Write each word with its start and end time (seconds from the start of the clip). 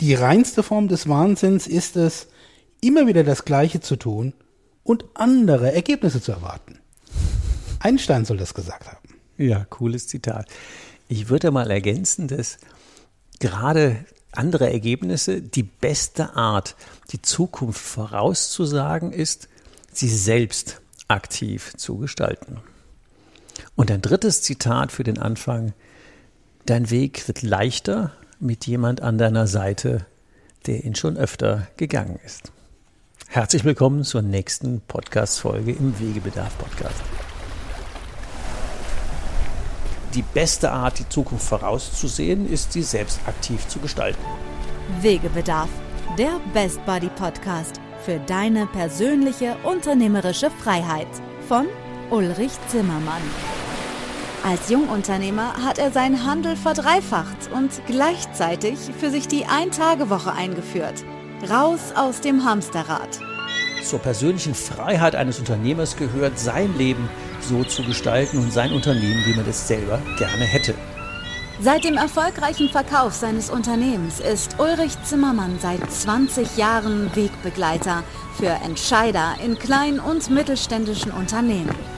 Die 0.00 0.14
reinste 0.14 0.62
Form 0.62 0.88
des 0.88 1.08
Wahnsinns 1.08 1.66
ist 1.66 1.96
es, 1.96 2.28
immer 2.80 3.06
wieder 3.06 3.24
das 3.24 3.44
Gleiche 3.44 3.80
zu 3.80 3.96
tun 3.96 4.32
und 4.84 5.04
andere 5.14 5.72
Ergebnisse 5.72 6.22
zu 6.22 6.32
erwarten. 6.32 6.78
Einstein 7.80 8.24
soll 8.24 8.36
das 8.36 8.54
gesagt 8.54 8.86
haben. 8.86 9.08
Ja, 9.36 9.64
cooles 9.64 10.06
Zitat. 10.06 10.46
Ich 11.08 11.28
würde 11.28 11.50
mal 11.50 11.70
ergänzen, 11.70 12.28
dass 12.28 12.58
gerade 13.40 14.04
andere 14.32 14.70
Ergebnisse 14.70 15.42
die 15.42 15.62
beste 15.62 16.36
Art, 16.36 16.76
die 17.10 17.22
Zukunft 17.22 17.80
vorauszusagen 17.80 19.12
ist, 19.12 19.48
sie 19.92 20.08
selbst 20.08 20.80
aktiv 21.08 21.72
zu 21.76 21.96
gestalten. 21.98 22.58
Und 23.74 23.90
ein 23.90 24.02
drittes 24.02 24.42
Zitat 24.42 24.92
für 24.92 25.04
den 25.04 25.18
Anfang. 25.18 25.72
Dein 26.66 26.90
Weg 26.90 27.26
wird 27.26 27.42
leichter, 27.42 28.12
mit 28.40 28.66
jemand 28.66 29.00
an 29.02 29.18
deiner 29.18 29.46
Seite, 29.46 30.06
der 30.66 30.84
ihn 30.84 30.94
schon 30.94 31.16
öfter 31.16 31.66
gegangen 31.76 32.18
ist. 32.24 32.52
Herzlich 33.28 33.64
willkommen 33.64 34.04
zur 34.04 34.22
nächsten 34.22 34.80
Podcast-Folge 34.80 35.72
im 35.72 35.98
Wegebedarf-Podcast. 35.98 37.02
Die 40.14 40.22
beste 40.22 40.70
Art, 40.70 40.98
die 40.98 41.08
Zukunft 41.08 41.46
vorauszusehen, 41.46 42.50
ist, 42.50 42.72
sie 42.72 42.82
selbst 42.82 43.20
aktiv 43.26 43.66
zu 43.68 43.78
gestalten. 43.78 44.22
Wegebedarf, 45.00 45.68
der 46.16 46.40
Best 46.54 46.84
Buddy 46.86 47.10
Podcast 47.10 47.80
für 48.04 48.18
deine 48.20 48.66
persönliche 48.66 49.56
unternehmerische 49.64 50.50
Freiheit 50.50 51.08
von 51.46 51.66
Ulrich 52.10 52.52
Zimmermann. 52.68 53.22
Als 54.44 54.70
Jungunternehmer 54.70 55.64
hat 55.64 55.78
er 55.78 55.90
seinen 55.90 56.24
Handel 56.24 56.56
verdreifacht 56.56 57.50
und 57.52 57.70
gleichzeitig 57.86 58.78
für 58.98 59.10
sich 59.10 59.26
die 59.26 59.44
Ein-Tage-Woche 59.44 60.32
eingeführt. 60.32 61.04
Raus 61.50 61.92
aus 61.94 62.20
dem 62.20 62.44
Hamsterrad. 62.44 63.18
Zur 63.82 63.98
persönlichen 63.98 64.54
Freiheit 64.54 65.14
eines 65.14 65.38
Unternehmers 65.38 65.96
gehört, 65.96 66.38
sein 66.38 66.76
Leben 66.78 67.08
so 67.40 67.64
zu 67.64 67.82
gestalten 67.82 68.38
und 68.38 68.52
sein 68.52 68.72
Unternehmen, 68.72 69.24
wie 69.26 69.34
man 69.34 69.46
es 69.48 69.66
selber 69.66 70.00
gerne 70.18 70.44
hätte. 70.44 70.74
Seit 71.60 71.84
dem 71.84 71.96
erfolgreichen 71.96 72.68
Verkauf 72.68 73.14
seines 73.14 73.50
Unternehmens 73.50 74.20
ist 74.20 74.56
Ulrich 74.58 74.96
Zimmermann 75.02 75.58
seit 75.60 75.90
20 75.90 76.56
Jahren 76.56 77.14
Wegbegleiter 77.16 78.04
für 78.36 78.50
Entscheider 78.64 79.34
in 79.44 79.58
kleinen 79.58 79.98
und 79.98 80.30
mittelständischen 80.30 81.10
Unternehmen. 81.10 81.97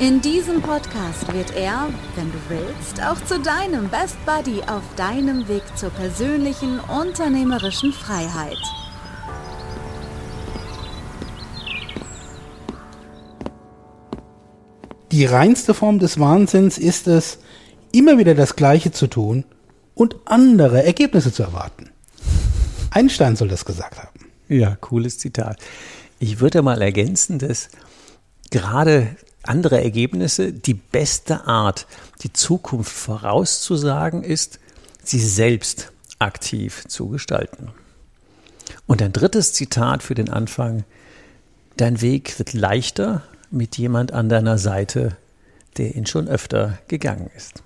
In 0.00 0.20
diesem 0.20 0.60
Podcast 0.60 1.32
wird 1.32 1.54
er, 1.56 1.88
wenn 2.16 2.32
du 2.32 2.38
willst, 2.48 3.00
auch 3.00 3.24
zu 3.26 3.38
deinem 3.38 3.88
Best 3.88 4.16
Buddy 4.26 4.60
auf 4.66 4.82
deinem 4.96 5.46
Weg 5.46 5.62
zur 5.76 5.90
persönlichen 5.90 6.80
unternehmerischen 6.80 7.92
Freiheit. 7.92 8.58
Die 15.12 15.24
reinste 15.26 15.74
Form 15.74 16.00
des 16.00 16.18
Wahnsinns 16.18 16.76
ist 16.76 17.06
es, 17.06 17.38
immer 17.92 18.18
wieder 18.18 18.34
das 18.34 18.56
Gleiche 18.56 18.90
zu 18.90 19.06
tun 19.06 19.44
und 19.94 20.16
andere 20.24 20.82
Ergebnisse 20.82 21.32
zu 21.32 21.44
erwarten. 21.44 21.90
Einstein 22.90 23.36
soll 23.36 23.46
das 23.46 23.64
gesagt 23.64 24.02
haben. 24.02 24.32
Ja, 24.48 24.74
cooles 24.74 25.18
Zitat. 25.18 25.58
Ich 26.18 26.40
würde 26.40 26.62
mal 26.62 26.82
ergänzen, 26.82 27.38
dass 27.38 27.68
gerade 28.50 29.16
andere 29.48 29.82
Ergebnisse, 29.82 30.52
die 30.52 30.74
beste 30.74 31.46
Art, 31.46 31.86
die 32.22 32.32
Zukunft 32.32 32.92
vorauszusagen, 32.92 34.22
ist, 34.22 34.60
sie 35.02 35.20
selbst 35.20 35.92
aktiv 36.18 36.84
zu 36.88 37.08
gestalten. 37.08 37.70
Und 38.86 39.02
ein 39.02 39.12
drittes 39.12 39.52
Zitat 39.52 40.02
für 40.02 40.14
den 40.14 40.30
Anfang. 40.30 40.84
Dein 41.76 42.00
Weg 42.00 42.38
wird 42.38 42.52
leichter 42.52 43.22
mit 43.50 43.76
jemand 43.78 44.12
an 44.12 44.28
deiner 44.28 44.58
Seite, 44.58 45.16
der 45.76 45.94
ihn 45.94 46.06
schon 46.06 46.28
öfter 46.28 46.78
gegangen 46.88 47.30
ist. 47.36 47.62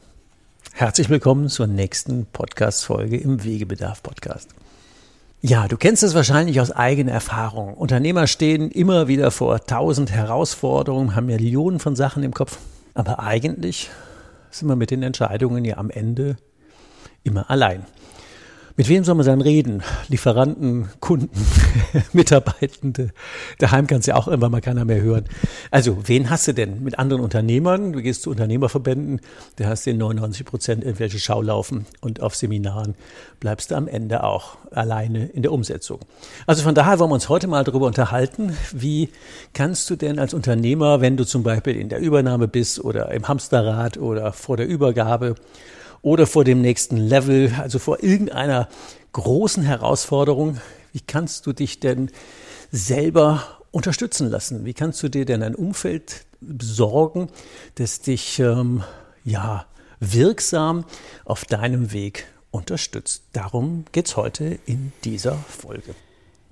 Herzlich 0.73 1.09
willkommen 1.09 1.49
zur 1.49 1.67
nächsten 1.67 2.27
Podcast-Folge 2.27 3.17
im 3.17 3.43
Wegebedarf-Podcast. 3.43 4.49
Ja, 5.41 5.69
du 5.69 5.77
kennst 5.77 6.03
es 6.03 6.15
wahrscheinlich 6.15 6.61
aus 6.61 6.73
eigener 6.73 7.13
Erfahrung. 7.13 7.75
Unternehmer 7.75 8.27
stehen 8.27 8.73
immer 8.73 9.07
wieder 9.07 9.31
vor 9.31 9.65
tausend 9.65 10.11
Herausforderungen, 10.11 11.15
haben 11.15 11.27
Millionen 11.27 11.79
von 11.79 11.95
Sachen 11.95 12.25
im 12.25 12.35
Kopf. 12.35 12.59
Aber 12.95 13.21
eigentlich 13.21 13.89
sind 14.51 14.67
wir 14.67 14.75
mit 14.75 14.91
den 14.91 15.05
Entscheidungen 15.05 15.65
ja 15.65 15.77
am 15.77 15.91
Ende 15.91 16.39
immer 17.23 17.49
allein. 17.51 17.87
Mit 18.79 18.89
wem 18.89 19.03
soll 19.03 19.17
man 19.17 19.27
dann 19.27 19.41
reden? 19.41 19.83
Lieferanten, 20.07 20.89
Kunden, 21.01 21.45
Mitarbeitende. 22.13 23.11
Daheim 23.59 23.89
kannst 23.89 24.07
du 24.07 24.13
ja 24.13 24.17
auch 24.17 24.29
irgendwann 24.29 24.53
mal 24.53 24.61
keiner 24.61 24.85
mehr 24.85 25.03
hören. 25.03 25.25
Also, 25.73 26.07
wen 26.07 26.31
hast 26.31 26.47
du 26.47 26.55
denn? 26.55 26.85
Mit 26.85 26.97
anderen 26.97 27.21
Unternehmern? 27.21 27.93
Du 27.93 28.01
gehst 28.01 28.23
zu 28.23 28.31
Unternehmerverbänden, 28.31 29.21
da 29.57 29.65
hast 29.65 29.85
du 29.85 29.91
in 29.91 29.99
99 29.99 30.47
Prozent 30.47 30.85
irgendwelche 30.85 31.19
Schaulaufen 31.19 31.87
und 32.03 32.23
auf 32.23 32.37
Seminaren 32.37 32.95
bleibst 33.41 33.73
du 33.73 33.75
am 33.75 33.89
Ende 33.89 34.23
auch 34.23 34.59
alleine 34.71 35.27
in 35.27 35.43
der 35.43 35.51
Umsetzung. 35.51 35.99
Also 36.47 36.63
von 36.63 36.77
daher 36.77 37.01
wollen 37.01 37.11
wir 37.11 37.15
uns 37.15 37.29
heute 37.29 37.49
mal 37.49 37.65
darüber 37.65 37.87
unterhalten, 37.89 38.57
wie 38.73 39.09
kannst 39.55 39.91
du 39.91 39.97
denn 39.97 40.21
als 40.21 40.35
Unternehmer, 40.35 41.01
wenn 41.01 41.17
du 41.17 41.27
zum 41.27 41.43
Beispiel 41.43 41.75
in 41.75 41.89
der 41.89 41.99
Übernahme 41.99 42.47
bist 42.47 42.79
oder 42.79 43.11
im 43.11 43.27
Hamsterrad 43.27 43.97
oder 43.97 44.33
vor 44.33 44.57
der 44.57 44.69
Übergabe 44.69 45.35
oder 46.03 46.27
vor 46.27 46.45
dem 46.45 46.61
nächsten 46.61 46.97
Level, 46.97 47.53
also 47.59 47.79
vor 47.79 48.03
irgendeiner 48.03 48.69
großen 49.13 49.63
Herausforderung. 49.63 50.59
Wie 50.93 51.01
kannst 51.01 51.47
du 51.47 51.53
dich 51.53 51.81
denn 51.81 52.11
selber 52.71 53.45
unterstützen 53.71 54.29
lassen? 54.31 54.65
Wie 54.65 54.75
kannst 54.75 55.03
du 55.03 55.09
dir 55.09 55.25
denn 55.25 55.43
ein 55.43 55.55
Umfeld 55.55 56.25
besorgen, 56.41 57.29
das 57.77 58.01
dich 58.01 58.39
ähm, 58.39 58.83
ja 59.25 59.67
wirksam 60.01 60.85
auf 61.25 61.45
deinem 61.45 61.93
Weg 61.93 62.27
unterstützt? 62.51 63.25
Darum 63.33 63.85
geht's 63.93 64.17
heute 64.17 64.59
in 64.67 64.93
dieser 65.05 65.35
Folge. 65.37 65.95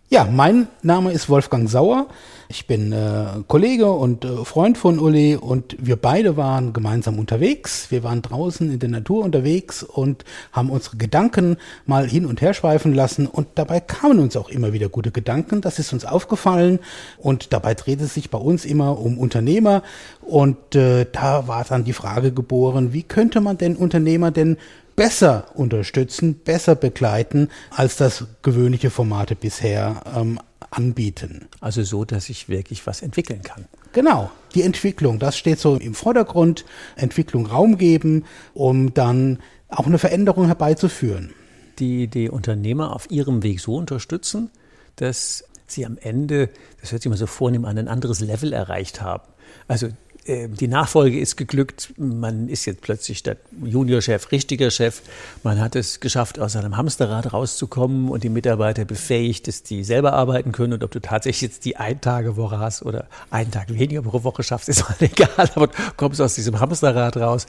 Ja, 0.08 0.22
mein 0.22 0.68
Name 0.82 1.10
ist 1.10 1.28
Wolfgang 1.28 1.68
Sauer. 1.68 2.06
Ich 2.48 2.68
bin 2.68 2.92
äh, 2.92 3.42
Kollege 3.48 3.90
und 3.90 4.24
äh, 4.24 4.44
Freund 4.44 4.78
von 4.78 5.00
Uli 5.00 5.34
und 5.34 5.76
wir 5.80 5.96
beide 5.96 6.36
waren 6.36 6.72
gemeinsam 6.72 7.18
unterwegs. 7.18 7.90
Wir 7.90 8.04
waren 8.04 8.22
draußen 8.22 8.70
in 8.70 8.78
der 8.78 8.88
Natur 8.88 9.24
unterwegs 9.24 9.82
und 9.82 10.24
haben 10.52 10.70
unsere 10.70 10.96
Gedanken 10.96 11.56
mal 11.86 12.06
hin 12.06 12.24
und 12.24 12.40
her 12.40 12.54
schweifen 12.54 12.94
lassen 12.94 13.26
und 13.26 13.48
dabei 13.56 13.80
kamen 13.80 14.20
uns 14.20 14.36
auch 14.36 14.48
immer 14.48 14.72
wieder 14.72 14.88
gute 14.88 15.10
Gedanken. 15.10 15.60
Das 15.60 15.80
ist 15.80 15.92
uns 15.92 16.04
aufgefallen 16.04 16.78
und 17.18 17.52
dabei 17.52 17.74
dreht 17.74 18.00
es 18.00 18.14
sich 18.14 18.30
bei 18.30 18.38
uns 18.38 18.64
immer 18.64 19.00
um 19.00 19.18
Unternehmer 19.18 19.82
und 20.22 20.76
äh, 20.76 21.06
da 21.10 21.48
war 21.48 21.64
dann 21.64 21.82
die 21.82 21.92
Frage 21.92 22.30
geboren, 22.30 22.92
wie 22.92 23.02
könnte 23.02 23.40
man 23.40 23.58
denn 23.58 23.74
Unternehmer 23.74 24.30
denn 24.30 24.56
besser 24.96 25.48
unterstützen, 25.54 26.40
besser 26.42 26.74
begleiten, 26.74 27.50
als 27.70 27.96
das 27.96 28.24
gewöhnliche 28.42 28.90
Formate 28.90 29.36
bisher 29.36 30.02
ähm, 30.16 30.40
anbieten. 30.70 31.46
Also 31.60 31.82
so, 31.82 32.04
dass 32.04 32.28
ich 32.28 32.48
wirklich 32.48 32.86
was 32.86 33.02
entwickeln 33.02 33.42
kann. 33.42 33.66
Genau, 33.92 34.30
die 34.54 34.62
Entwicklung, 34.62 35.18
das 35.18 35.38
steht 35.38 35.58
so 35.58 35.76
im 35.76 35.94
Vordergrund, 35.94 36.64
Entwicklung 36.96 37.46
Raum 37.46 37.78
geben, 37.78 38.24
um 38.54 38.92
dann 38.92 39.38
auch 39.68 39.86
eine 39.86 39.98
Veränderung 39.98 40.46
herbeizuführen. 40.46 41.32
Die 41.78 42.08
die 42.08 42.30
Unternehmer 42.30 42.94
auf 42.94 43.10
ihrem 43.10 43.42
Weg 43.42 43.60
so 43.60 43.76
unterstützen, 43.76 44.50
dass 44.96 45.44
sie 45.66 45.84
am 45.84 45.98
Ende, 45.98 46.48
das 46.80 46.92
hört 46.92 47.02
sich 47.02 47.06
immer 47.06 47.16
so 47.16 47.26
vornehm 47.26 47.64
an, 47.64 47.76
ein 47.76 47.88
anderes 47.88 48.20
Level 48.20 48.52
erreicht 48.52 49.02
haben. 49.02 49.24
Also 49.68 49.88
die 50.26 50.66
Nachfolge 50.66 51.20
ist 51.20 51.36
geglückt. 51.36 51.92
Man 51.96 52.48
ist 52.48 52.64
jetzt 52.64 52.80
plötzlich 52.80 53.22
der 53.22 53.36
Juniorchef, 53.62 54.32
richtiger 54.32 54.70
Chef. 54.72 55.02
Man 55.44 55.60
hat 55.60 55.76
es 55.76 56.00
geschafft, 56.00 56.40
aus 56.40 56.56
einem 56.56 56.76
Hamsterrad 56.76 57.32
rauszukommen 57.32 58.08
und 58.08 58.24
die 58.24 58.28
Mitarbeiter 58.28 58.84
befähigt, 58.84 59.46
dass 59.46 59.62
die 59.62 59.84
selber 59.84 60.14
arbeiten 60.14 60.50
können. 60.50 60.72
Und 60.72 60.82
ob 60.82 60.90
du 60.90 61.00
tatsächlich 61.00 61.42
jetzt 61.42 61.64
die 61.64 61.76
Ein-Tage-Woche 61.76 62.58
hast 62.58 62.82
oder 62.82 63.06
einen 63.30 63.52
Tag 63.52 63.72
weniger 63.72 64.02
pro 64.02 64.24
Woche 64.24 64.42
schaffst, 64.42 64.68
ist 64.68 64.88
mal 64.88 64.96
egal. 64.98 65.50
Aber 65.54 65.68
du 65.68 65.74
kommst 65.96 66.20
aus 66.20 66.34
diesem 66.34 66.58
Hamsterrad 66.58 67.16
raus. 67.16 67.46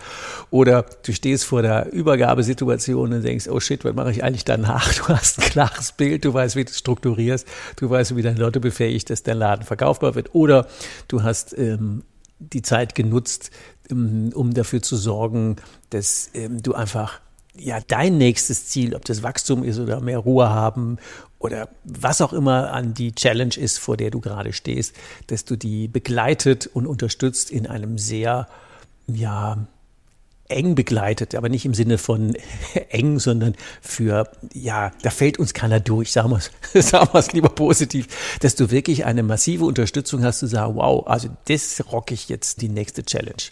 Oder 0.52 0.86
du 1.04 1.14
stehst 1.14 1.46
vor 1.46 1.64
der 1.64 1.92
Übergabesituation 1.92 3.12
und 3.12 3.24
denkst, 3.24 3.48
oh 3.48 3.60
shit, 3.60 3.84
was 3.86 3.96
mache 3.96 4.12
ich 4.12 4.24
eigentlich 4.24 4.46
danach? 4.46 4.94
Du 4.98 5.14
hast 5.14 5.40
ein 5.40 5.50
klares 5.50 5.92
Bild, 5.94 6.26
du 6.26 6.34
weißt, 6.34 6.56
wie 6.56 6.66
du 6.66 6.74
strukturierst, 6.74 7.48
du 7.78 7.90
weißt, 7.90 8.16
wie 8.16 8.22
deine 8.22 8.40
Leute 8.40 8.60
befähigt, 8.60 9.10
dass 9.10 9.24
dein 9.24 9.38
Laden 9.38 9.64
verkaufbar 9.64 10.16
wird. 10.16 10.34
Oder 10.36 10.68
du 11.08 11.24
hast 11.24 11.58
ähm, 11.58 12.04
die 12.40 12.62
Zeit 12.62 12.96
genutzt, 12.96 13.52
ähm, 13.90 14.32
um 14.34 14.54
dafür 14.54 14.82
zu 14.82 14.96
sorgen, 14.96 15.58
dass 15.90 16.30
ähm, 16.34 16.62
du 16.62 16.74
einfach 16.74 17.20
ja 17.56 17.80
dein 17.88 18.18
nächstes 18.18 18.68
Ziel, 18.68 18.96
ob 18.96 19.06
das 19.06 19.24
Wachstum 19.24 19.64
ist 19.64 19.80
oder 19.80 20.00
mehr 20.00 20.20
Ruhe 20.20 20.50
haben 20.50 20.98
oder 21.40 21.70
was 21.84 22.22
auch 22.22 22.34
immer 22.34 22.72
an 22.72 22.94
die 22.94 23.14
Challenge 23.14 23.56
ist, 23.56 23.80
vor 23.80 23.98
der 23.98 24.12
du 24.12 24.20
gerade 24.20 24.54
stehst, 24.54 24.96
dass 25.28 25.46
du 25.46 25.56
die 25.56 25.88
begleitet 25.88 26.68
und 26.68 26.88
unterstützt 26.88 27.52
in 27.52 27.68
einem 27.68 27.98
sehr 27.98 28.48
ja 29.08 29.68
eng 30.50 30.76
begleitet, 30.76 31.36
aber 31.36 31.50
nicht 31.50 31.66
im 31.66 31.74
Sinne 31.74 31.98
von 31.98 32.36
eng, 32.90 33.20
sondern 33.20 33.56
für, 33.82 34.30
ja, 34.54 34.92
da 35.02 35.10
fällt 35.10 35.40
uns 35.40 35.54
keiner 35.54 35.80
durch, 35.80 36.12
sagen 36.12 36.32
wir 36.32 36.38
es 36.74 36.90
sagen 36.90 37.10
wir's 37.12 37.34
lieber 37.34 37.50
positiv, 37.50 38.08
dass 38.42 38.56
du 38.56 38.72
wirklich 38.72 39.06
eine 39.06 39.24
massive 39.24 39.66
Unterstützung 39.66 40.24
hast, 40.24 40.40
zu 40.40 40.48
sagen, 40.48 40.76
wow, 40.76 41.06
also 41.08 41.30
das 41.48 41.84
rocke 41.92 42.14
ich 42.14 42.30
jetzt 42.30 42.62
die 42.62 42.70
nächste 42.70 43.04
Challenge. 43.04 43.44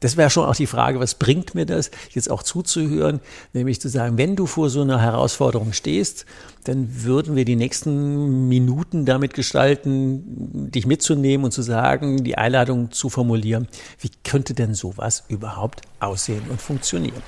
Das 0.00 0.16
wäre 0.16 0.30
schon 0.30 0.46
auch 0.46 0.56
die 0.56 0.66
Frage, 0.66 0.98
was 0.98 1.14
bringt 1.14 1.54
mir 1.54 1.66
das, 1.66 1.90
jetzt 2.10 2.30
auch 2.30 2.42
zuzuhören, 2.42 3.20
nämlich 3.52 3.80
zu 3.80 3.88
sagen, 3.88 4.16
wenn 4.16 4.34
du 4.34 4.46
vor 4.46 4.70
so 4.70 4.80
einer 4.80 5.00
Herausforderung 5.00 5.74
stehst, 5.74 6.24
dann 6.64 7.04
würden 7.04 7.36
wir 7.36 7.44
die 7.44 7.56
nächsten 7.56 8.48
Minuten 8.48 9.04
damit 9.04 9.34
gestalten, 9.34 10.70
dich 10.70 10.86
mitzunehmen 10.86 11.44
und 11.44 11.52
zu 11.52 11.60
sagen, 11.60 12.24
die 12.24 12.38
Einladung 12.38 12.90
zu 12.92 13.10
formulieren, 13.10 13.68
wie 14.00 14.10
könnte 14.24 14.54
denn 14.54 14.74
sowas 14.74 15.24
überhaupt 15.28 15.82
aussehen 16.00 16.42
und 16.48 16.60
funktionieren? 16.60 17.22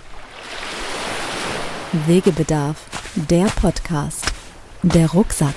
Wegebedarf, 2.06 2.86
der 3.28 3.44
Podcast, 3.44 4.24
der 4.82 5.10
Rucksack. 5.10 5.54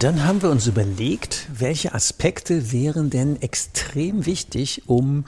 Dann 0.00 0.24
haben 0.24 0.42
wir 0.42 0.50
uns 0.50 0.66
überlegt, 0.66 1.48
welche 1.56 1.94
Aspekte 1.94 2.72
wären 2.72 3.10
denn 3.10 3.40
extrem 3.40 4.26
wichtig, 4.26 4.82
um 4.86 5.24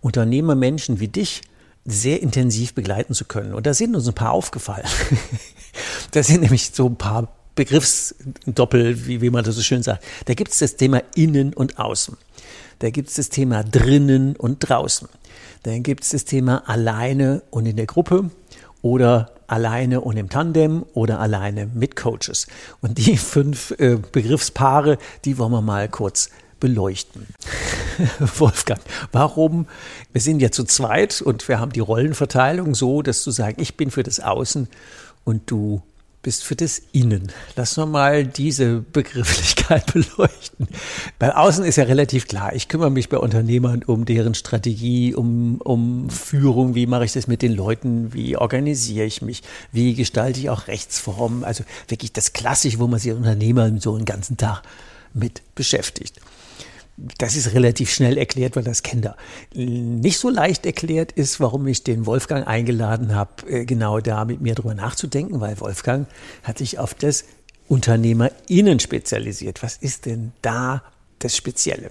Unternehmermenschen 0.00 1.00
wie 1.00 1.08
dich 1.08 1.42
sehr 1.84 2.22
intensiv 2.22 2.74
begleiten 2.74 3.14
zu 3.14 3.24
können. 3.24 3.54
Und 3.54 3.66
da 3.66 3.74
sind 3.74 3.94
uns 3.94 4.08
ein 4.08 4.14
paar 4.14 4.32
aufgefallen. 4.32 4.86
da 6.10 6.22
sind 6.22 6.40
nämlich 6.40 6.70
so 6.72 6.86
ein 6.86 6.96
paar 6.96 7.32
Begriffsdoppel, 7.54 9.06
wie, 9.06 9.20
wie 9.20 9.30
man 9.30 9.44
das 9.44 9.54
so 9.54 9.62
schön 9.62 9.82
sagt. 9.82 10.04
Da 10.24 10.34
gibt 10.34 10.52
es 10.52 10.58
das 10.58 10.76
Thema 10.76 11.02
Innen 11.14 11.54
und 11.54 11.78
Außen. 11.78 12.16
Da 12.80 12.90
gibt 12.90 13.08
es 13.08 13.14
das 13.14 13.28
Thema 13.28 13.62
drinnen 13.64 14.36
und 14.36 14.58
draußen. 14.60 15.08
Dann 15.62 15.82
gibt 15.82 16.04
es 16.04 16.10
das 16.10 16.24
Thema 16.24 16.68
alleine 16.68 17.42
und 17.50 17.66
in 17.66 17.76
der 17.76 17.86
Gruppe 17.86 18.30
oder 18.82 19.35
alleine 19.46 20.00
und 20.00 20.16
im 20.16 20.28
Tandem 20.28 20.84
oder 20.94 21.20
alleine 21.20 21.66
mit 21.66 21.96
Coaches. 21.96 22.46
Und 22.80 22.98
die 22.98 23.16
fünf 23.16 23.72
äh, 23.78 23.96
Begriffspaare, 24.12 24.98
die 25.24 25.38
wollen 25.38 25.52
wir 25.52 25.62
mal 25.62 25.88
kurz 25.88 26.30
beleuchten. 26.60 27.26
Wolfgang, 28.38 28.80
warum? 29.12 29.66
Wir 30.12 30.20
sind 30.20 30.40
ja 30.40 30.50
zu 30.50 30.64
zweit 30.64 31.20
und 31.20 31.46
wir 31.48 31.60
haben 31.60 31.72
die 31.72 31.80
Rollenverteilung 31.80 32.74
so, 32.74 33.02
dass 33.02 33.24
du 33.24 33.30
sagst, 33.30 33.60
ich 33.60 33.76
bin 33.76 33.90
für 33.90 34.02
das 34.02 34.20
Außen 34.20 34.68
und 35.24 35.50
du 35.50 35.82
bist 36.26 36.42
für 36.42 36.56
das 36.56 36.82
Innen. 36.90 37.30
Lass 37.54 37.78
uns 37.78 37.88
mal 37.88 38.26
diese 38.26 38.80
Begrifflichkeit 38.80 39.86
beleuchten. 39.92 40.66
Bei 41.20 41.36
Außen 41.36 41.64
ist 41.64 41.76
ja 41.76 41.84
relativ 41.84 42.26
klar. 42.26 42.52
Ich 42.52 42.66
kümmere 42.66 42.90
mich 42.90 43.08
bei 43.08 43.16
Unternehmern 43.16 43.84
um 43.84 44.04
deren 44.06 44.34
Strategie, 44.34 45.14
um, 45.14 45.60
um 45.60 46.10
Führung. 46.10 46.74
Wie 46.74 46.88
mache 46.88 47.04
ich 47.04 47.12
das 47.12 47.28
mit 47.28 47.42
den 47.42 47.52
Leuten? 47.52 48.12
Wie 48.12 48.36
organisiere 48.36 49.06
ich 49.06 49.22
mich? 49.22 49.44
Wie 49.70 49.94
gestalte 49.94 50.40
ich 50.40 50.50
auch 50.50 50.66
Rechtsformen? 50.66 51.44
Also 51.44 51.62
wirklich 51.86 52.12
das 52.12 52.32
Klassische, 52.32 52.80
wo 52.80 52.88
man 52.88 52.98
sich 52.98 53.12
Unternehmer 53.12 53.70
so 53.78 53.94
einen 53.94 54.04
ganzen 54.04 54.36
Tag 54.36 54.62
mit 55.14 55.42
beschäftigt 55.54 56.20
das 56.96 57.36
ist 57.36 57.52
relativ 57.52 57.90
schnell 57.90 58.16
erklärt, 58.16 58.56
weil 58.56 58.64
das 58.64 58.82
kennt 58.82 59.04
er. 59.04 59.16
Nicht 59.54 60.18
so 60.18 60.30
leicht 60.30 60.64
erklärt 60.64 61.12
ist, 61.12 61.40
warum 61.40 61.66
ich 61.66 61.84
den 61.84 62.06
Wolfgang 62.06 62.46
eingeladen 62.46 63.14
habe, 63.14 63.48
äh, 63.48 63.64
genau 63.64 64.00
da 64.00 64.24
mit 64.24 64.40
mir 64.40 64.54
drüber 64.54 64.74
nachzudenken, 64.74 65.40
weil 65.40 65.60
Wolfgang 65.60 66.08
hat 66.42 66.58
sich 66.58 66.78
auf 66.78 66.94
das 66.94 67.24
UnternehmerInnen 67.68 68.80
spezialisiert. 68.80 69.62
Was 69.62 69.76
ist 69.76 70.06
denn 70.06 70.32
da 70.40 70.82
das 71.18 71.36
Spezielle? 71.36 71.90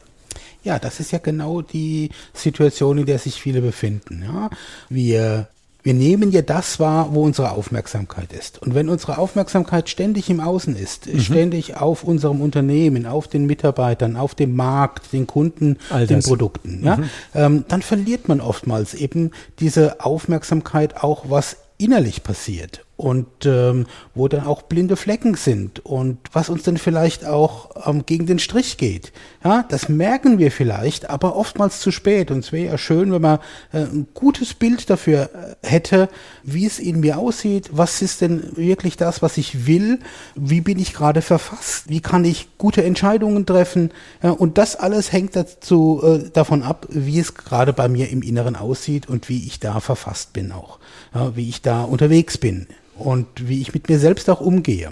Ja, 0.63 0.79
das 0.79 0.99
ist 0.99 1.11
ja 1.11 1.19
genau 1.19 1.61
die 1.61 2.09
Situation, 2.33 2.97
in 2.97 3.05
der 3.05 3.19
sich 3.19 3.39
viele 3.39 3.61
befinden. 3.61 4.23
Ja? 4.23 4.49
Wir 4.89 5.47
wir 5.85 5.93
nehmen 5.93 6.31
ja 6.31 6.41
das 6.41 6.79
wahr, 6.79 7.09
wo 7.11 7.23
unsere 7.23 7.51
Aufmerksamkeit 7.51 8.33
ist. 8.33 8.59
Und 8.59 8.73
wenn 8.73 8.89
unsere 8.89 9.19
Aufmerksamkeit 9.19 9.87
ständig 9.87 10.31
im 10.31 10.39
Außen 10.39 10.75
ist, 10.75 11.05
mhm. 11.05 11.19
ständig 11.19 11.77
auf 11.77 12.03
unserem 12.03 12.41
Unternehmen, 12.41 13.05
auf 13.05 13.27
den 13.27 13.45
Mitarbeitern, 13.45 14.15
auf 14.15 14.33
dem 14.33 14.55
Markt, 14.55 15.13
den 15.13 15.27
Kunden, 15.27 15.77
den 16.09 16.21
Produkten, 16.21 16.83
ja, 16.83 16.97
mhm. 16.97 17.09
ähm, 17.35 17.65
dann 17.67 17.83
verliert 17.83 18.27
man 18.27 18.41
oftmals 18.41 18.95
eben 18.95 19.29
diese 19.59 20.03
Aufmerksamkeit 20.03 21.03
auch, 21.03 21.29
was 21.29 21.57
innerlich 21.77 22.23
passiert 22.23 22.84
und 22.97 23.45
ähm, 23.45 23.87
wo 24.13 24.27
dann 24.27 24.45
auch 24.45 24.61
blinde 24.61 24.95
Flecken 24.95 25.35
sind 25.35 25.83
und 25.85 26.17
was 26.31 26.49
uns 26.49 26.63
dann 26.63 26.77
vielleicht 26.77 27.25
auch 27.25 27.69
ähm, 27.85 28.05
gegen 28.05 28.25
den 28.25 28.39
Strich 28.39 28.77
geht. 28.77 29.11
Ja, 29.43 29.65
das 29.67 29.89
merken 29.89 30.39
wir 30.39 30.51
vielleicht, 30.51 31.09
aber 31.09 31.35
oftmals 31.35 31.79
zu 31.81 31.91
spät. 31.91 32.31
Und 32.31 32.39
es 32.39 32.51
wäre 32.51 32.71
ja 32.71 32.77
schön, 32.77 33.11
wenn 33.11 33.21
man 33.21 33.39
äh, 33.73 33.79
ein 33.79 34.07
gutes 34.13 34.53
Bild 34.53 34.89
dafür 34.89 35.29
äh, 35.61 35.67
hätte, 35.67 36.09
wie 36.43 36.65
es 36.65 36.79
in 36.79 37.01
mir 37.01 37.17
aussieht, 37.17 37.69
was 37.73 38.01
ist 38.01 38.21
denn 38.21 38.55
wirklich 38.55 38.95
das, 38.95 39.21
was 39.21 39.37
ich 39.37 39.67
will, 39.67 39.99
wie 40.35 40.61
bin 40.61 40.79
ich 40.79 40.93
gerade 40.93 41.21
verfasst, 41.21 41.89
wie 41.89 42.01
kann 42.01 42.23
ich 42.23 42.57
gute 42.57 42.83
Entscheidungen 42.83 43.45
treffen. 43.45 43.91
Ja, 44.23 44.31
und 44.31 44.57
das 44.57 44.77
alles 44.77 45.11
hängt 45.11 45.35
dazu 45.35 46.01
äh, 46.01 46.29
davon 46.31 46.63
ab, 46.63 46.87
wie 46.89 47.19
es 47.19 47.35
gerade 47.35 47.73
bei 47.73 47.89
mir 47.89 48.09
im 48.09 48.21
Inneren 48.21 48.55
aussieht 48.55 49.09
und 49.09 49.27
wie 49.27 49.45
ich 49.45 49.59
da 49.59 49.81
verfasst 49.81 50.31
bin 50.31 50.53
auch, 50.53 50.79
ja, 51.13 51.35
wie 51.35 51.49
ich 51.49 51.61
da 51.61 51.83
unterwegs 51.83 52.37
bin 52.37 52.67
und 52.97 53.47
wie 53.47 53.61
ich 53.61 53.73
mit 53.73 53.89
mir 53.89 53.99
selbst 53.99 54.29
auch 54.29 54.41
umgehe. 54.41 54.91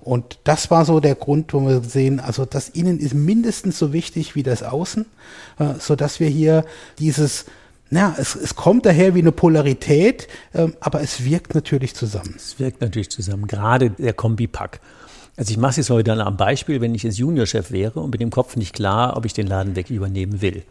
Und 0.00 0.38
das 0.44 0.70
war 0.70 0.84
so 0.84 1.00
der 1.00 1.14
Grund, 1.14 1.52
wo 1.52 1.60
wir 1.66 1.82
sehen, 1.82 2.20
also 2.20 2.46
das 2.46 2.70
Innen 2.70 2.98
ist 2.98 3.14
mindestens 3.14 3.78
so 3.78 3.92
wichtig 3.92 4.34
wie 4.34 4.42
das 4.42 4.62
Außen, 4.62 5.04
äh, 5.58 5.74
so 5.78 5.94
dass 5.94 6.20
wir 6.20 6.28
hier 6.28 6.64
dieses 6.98 7.44
na, 7.90 8.14
es, 8.16 8.36
es 8.36 8.54
kommt 8.54 8.86
daher 8.86 9.16
wie 9.16 9.18
eine 9.18 9.32
Polarität, 9.32 10.28
ähm, 10.54 10.74
aber 10.78 11.00
es 11.02 11.24
wirkt 11.24 11.56
natürlich 11.56 11.94
zusammen. 11.94 12.34
Es 12.36 12.60
wirkt 12.60 12.80
natürlich 12.80 13.10
zusammen, 13.10 13.48
gerade 13.48 13.90
der 13.90 14.12
Kombipack. 14.12 14.80
Also 15.36 15.50
ich 15.50 15.58
mache 15.58 15.70
es 15.70 15.76
jetzt 15.78 15.90
heute 15.90 16.04
dann 16.04 16.20
am 16.20 16.36
Beispiel, 16.36 16.80
wenn 16.80 16.94
ich 16.94 17.02
jetzt 17.02 17.18
Juniorchef 17.18 17.72
wäre 17.72 17.98
und 18.00 18.10
mit 18.10 18.20
dem 18.20 18.30
Kopf 18.30 18.56
nicht 18.56 18.74
klar, 18.74 19.16
ob 19.16 19.24
ich 19.24 19.32
den 19.32 19.48
Laden 19.48 19.74
weg 19.74 19.90
übernehmen 19.90 20.40
will. 20.40 20.62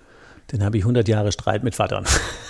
Dann 0.49 0.63
habe 0.63 0.77
ich 0.77 0.83
100 0.83 1.07
Jahre 1.07 1.31
Streit 1.31 1.63
mit 1.63 1.75
Vatern, 1.75 2.05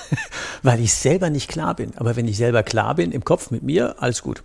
weil 0.64 0.80
ich 0.80 0.94
selber 0.94 1.30
nicht 1.30 1.50
klar 1.50 1.76
bin. 1.76 1.92
Aber 1.98 2.16
wenn 2.16 2.28
ich 2.28 2.38
selber 2.38 2.64
klar 2.64 2.96
bin 2.96 3.12
im 3.12 3.24
Kopf 3.24 3.52
mit 3.52 3.64
mir, 3.64 4.02
alles 4.02 4.22
gut. 4.22 4.44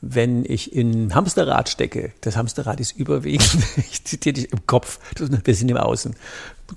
Wenn 0.00 0.44
ich 0.46 0.74
in 0.74 1.14
Hamsterrad 1.14 1.68
stecke, 1.68 2.12
das 2.22 2.36
Hamsterrad 2.36 2.80
ist 2.80 2.92
überwiegend, 2.92 3.50
ich 3.76 4.04
zitiere 4.04 4.34
dich 4.34 4.52
im 4.52 4.66
Kopf, 4.66 4.98
wir 5.44 5.54
sind 5.54 5.68
im 5.68 5.76
Außen. 5.76 6.14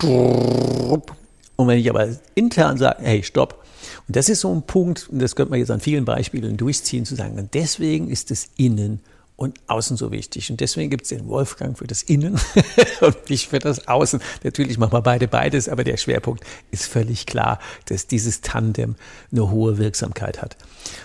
Und 0.01 1.67
wenn 1.67 1.77
ich 1.77 1.89
aber 1.89 2.09
intern 2.35 2.77
sage, 2.77 2.97
hey, 3.01 3.23
stopp. 3.23 3.63
Und 4.07 4.15
das 4.15 4.29
ist 4.29 4.41
so 4.41 4.53
ein 4.53 4.63
Punkt, 4.63 5.07
und 5.09 5.19
das 5.19 5.35
könnte 5.35 5.51
man 5.51 5.59
jetzt 5.59 5.71
an 5.71 5.79
vielen 5.79 6.05
Beispielen 6.05 6.57
durchziehen, 6.57 7.05
zu 7.05 7.15
sagen, 7.15 7.38
und 7.38 7.53
deswegen 7.53 8.09
ist 8.09 8.31
es 8.31 8.50
Innen 8.57 9.00
und 9.35 9.59
Außen 9.67 9.97
so 9.97 10.11
wichtig. 10.11 10.49
Und 10.51 10.59
deswegen 10.59 10.89
gibt 10.89 11.03
es 11.03 11.09
den 11.09 11.27
Wolfgang 11.27 11.77
für 11.77 11.87
das 11.87 12.03
Innen 12.03 12.39
und 13.01 13.29
mich 13.29 13.47
für 13.47 13.59
das 13.59 13.87
Außen. 13.87 14.21
Natürlich 14.43 14.77
machen 14.77 14.93
wir 14.93 15.01
beide 15.01 15.27
beides, 15.27 15.69
aber 15.69 15.83
der 15.83 15.97
Schwerpunkt 15.97 16.43
ist 16.71 16.85
völlig 16.85 17.25
klar, 17.25 17.59
dass 17.85 18.07
dieses 18.07 18.41
Tandem 18.41 18.95
eine 19.31 19.49
hohe 19.49 19.77
Wirksamkeit 19.77 20.41
hat. 20.41 20.55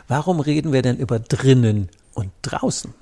Warum 0.08 0.40
reden 0.40 0.72
wir 0.72 0.82
denn 0.82 0.98
über 0.98 1.18
drinnen 1.18 1.88
und 2.14 2.30
draußen? 2.42 2.94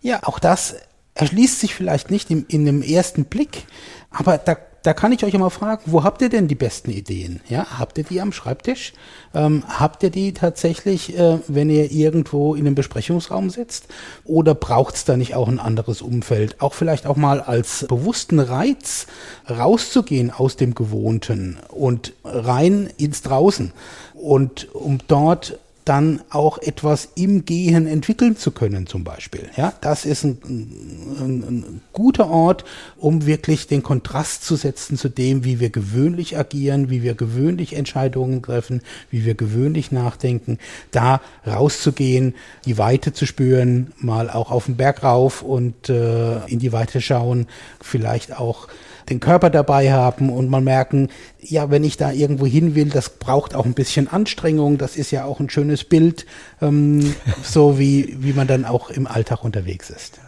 Ja, 0.00 0.22
auch 0.22 0.38
das 0.38 0.76
erschließt 1.14 1.60
sich 1.60 1.74
vielleicht 1.74 2.10
nicht 2.10 2.30
in, 2.30 2.44
in 2.46 2.64
dem 2.64 2.82
ersten 2.82 3.24
Blick, 3.24 3.64
aber 4.10 4.38
da 4.38 4.56
da 4.86 4.94
kann 4.94 5.10
ich 5.10 5.24
euch 5.24 5.34
immer 5.34 5.50
fragen, 5.50 5.82
wo 5.86 6.04
habt 6.04 6.22
ihr 6.22 6.28
denn 6.28 6.46
die 6.46 6.54
besten 6.54 6.92
Ideen? 6.92 7.40
Ja, 7.48 7.66
habt 7.76 7.98
ihr 7.98 8.04
die 8.04 8.20
am 8.20 8.30
Schreibtisch? 8.30 8.92
Ähm, 9.34 9.64
habt 9.66 10.04
ihr 10.04 10.10
die 10.10 10.32
tatsächlich, 10.32 11.18
äh, 11.18 11.40
wenn 11.48 11.70
ihr 11.70 11.90
irgendwo 11.90 12.54
in 12.54 12.68
einem 12.68 12.76
Besprechungsraum 12.76 13.50
sitzt? 13.50 13.88
Oder 14.24 14.54
braucht 14.54 14.94
es 14.94 15.04
da 15.04 15.16
nicht 15.16 15.34
auch 15.34 15.48
ein 15.48 15.58
anderes 15.58 16.02
Umfeld? 16.02 16.60
Auch 16.60 16.72
vielleicht 16.72 17.06
auch 17.06 17.16
mal 17.16 17.40
als 17.40 17.84
bewussten 17.88 18.38
Reiz 18.38 19.08
rauszugehen 19.50 20.30
aus 20.30 20.54
dem 20.54 20.76
Gewohnten 20.76 21.58
und 21.68 22.12
rein 22.22 22.88
ins 22.96 23.22
Draußen 23.22 23.72
und 24.14 24.72
um 24.72 24.98
dort 25.08 25.58
dann 25.86 26.20
auch 26.30 26.58
etwas 26.58 27.08
im 27.14 27.44
Gehen 27.44 27.86
entwickeln 27.86 28.36
zu 28.36 28.50
können, 28.50 28.88
zum 28.88 29.04
Beispiel. 29.04 29.48
Ja, 29.56 29.72
das 29.80 30.04
ist 30.04 30.24
ein, 30.24 30.38
ein, 30.44 31.44
ein, 31.48 31.80
guter 31.92 32.28
Ort, 32.28 32.64
um 32.96 33.24
wirklich 33.24 33.68
den 33.68 33.84
Kontrast 33.84 34.44
zu 34.44 34.56
setzen 34.56 34.98
zu 34.98 35.08
dem, 35.08 35.44
wie 35.44 35.60
wir 35.60 35.70
gewöhnlich 35.70 36.36
agieren, 36.36 36.90
wie 36.90 37.04
wir 37.04 37.14
gewöhnlich 37.14 37.74
Entscheidungen 37.74 38.42
treffen, 38.42 38.82
wie 39.10 39.24
wir 39.24 39.34
gewöhnlich 39.34 39.92
nachdenken, 39.92 40.58
da 40.90 41.20
rauszugehen, 41.46 42.34
die 42.64 42.78
Weite 42.78 43.12
zu 43.12 43.24
spüren, 43.24 43.92
mal 43.98 44.28
auch 44.28 44.50
auf 44.50 44.66
den 44.66 44.76
Berg 44.76 45.04
rauf 45.04 45.42
und 45.42 45.88
äh, 45.88 46.44
in 46.46 46.58
die 46.58 46.72
Weite 46.72 47.00
schauen, 47.00 47.46
vielleicht 47.80 48.36
auch 48.36 48.66
den 49.10 49.20
Körper 49.20 49.50
dabei 49.50 49.92
haben 49.92 50.30
und 50.30 50.48
mal 50.48 50.60
merken, 50.60 51.08
ja, 51.40 51.70
wenn 51.70 51.84
ich 51.84 51.96
da 51.96 52.12
irgendwo 52.12 52.46
hin 52.46 52.74
will, 52.74 52.88
das 52.88 53.10
braucht 53.10 53.54
auch 53.54 53.64
ein 53.64 53.74
bisschen 53.74 54.08
Anstrengung, 54.08 54.78
das 54.78 54.96
ist 54.96 55.10
ja 55.10 55.24
auch 55.24 55.40
ein 55.40 55.50
schönes 55.50 55.84
Bild, 55.84 56.26
ähm, 56.60 57.14
so 57.42 57.78
wie, 57.78 58.16
wie 58.20 58.32
man 58.32 58.46
dann 58.46 58.64
auch 58.64 58.90
im 58.90 59.06
Alltag 59.06 59.44
unterwegs 59.44 59.90
ist. 59.90 60.20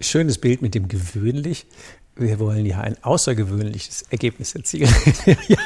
Schönes 0.00 0.38
Bild 0.38 0.62
mit 0.62 0.74
dem 0.74 0.88
gewöhnlich 0.88 1.66
wir 2.18 2.38
wollen 2.40 2.66
ja 2.66 2.80
ein 2.80 2.96
außergewöhnliches 3.02 4.02
Ergebnis 4.10 4.54
erzielen. 4.54 4.92
ja. 5.48 5.58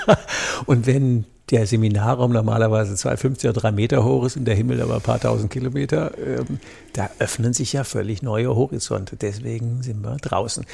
Und 0.66 0.86
wenn 0.86 1.24
der 1.50 1.66
Seminarraum 1.66 2.32
normalerweise 2.32 2.94
250 2.94 3.50
oder 3.50 3.60
drei 3.60 3.72
Meter 3.72 4.04
hoch 4.04 4.24
ist 4.24 4.36
und 4.36 4.44
der 4.44 4.54
Himmel 4.54 4.80
aber 4.80 4.96
ein 4.96 5.00
paar 5.00 5.20
tausend 5.20 5.50
Kilometer, 5.50 6.12
ähm, 6.18 6.60
da 6.92 7.10
öffnen 7.18 7.52
sich 7.52 7.72
ja 7.72 7.84
völlig 7.84 8.22
neue 8.22 8.54
Horizonte. 8.54 9.16
Deswegen 9.16 9.82
sind 9.82 10.02
wir 10.02 10.16
draußen. 10.16 10.64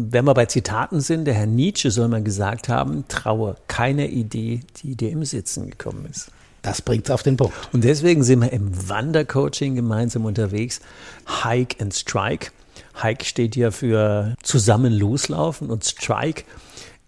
Wenn 0.00 0.24
wir 0.24 0.34
bei 0.34 0.46
Zitaten 0.46 1.00
sind, 1.00 1.24
der 1.24 1.34
Herr 1.34 1.46
Nietzsche 1.46 1.90
soll 1.90 2.08
mal 2.08 2.22
gesagt 2.22 2.68
haben, 2.68 3.04
traue 3.08 3.56
keiner 3.66 4.06
Idee, 4.06 4.60
die 4.82 4.94
dir 4.94 5.10
im 5.10 5.24
Sitzen 5.24 5.68
gekommen 5.70 6.06
ist. 6.08 6.30
Das 6.62 6.82
bringt's 6.82 7.10
auf 7.10 7.22
den 7.22 7.36
Punkt. 7.36 7.54
Und 7.72 7.82
deswegen 7.82 8.22
sind 8.22 8.40
wir 8.40 8.52
im 8.52 8.88
Wandercoaching 8.88 9.74
gemeinsam 9.74 10.24
unterwegs. 10.24 10.80
Hike 11.42 11.80
and 11.80 11.94
Strike. 11.94 12.50
Hike 13.02 13.24
steht 13.24 13.56
ja 13.56 13.70
für 13.70 14.34
zusammen 14.42 14.92
loslaufen 14.92 15.70
und 15.70 15.84
Strike 15.84 16.44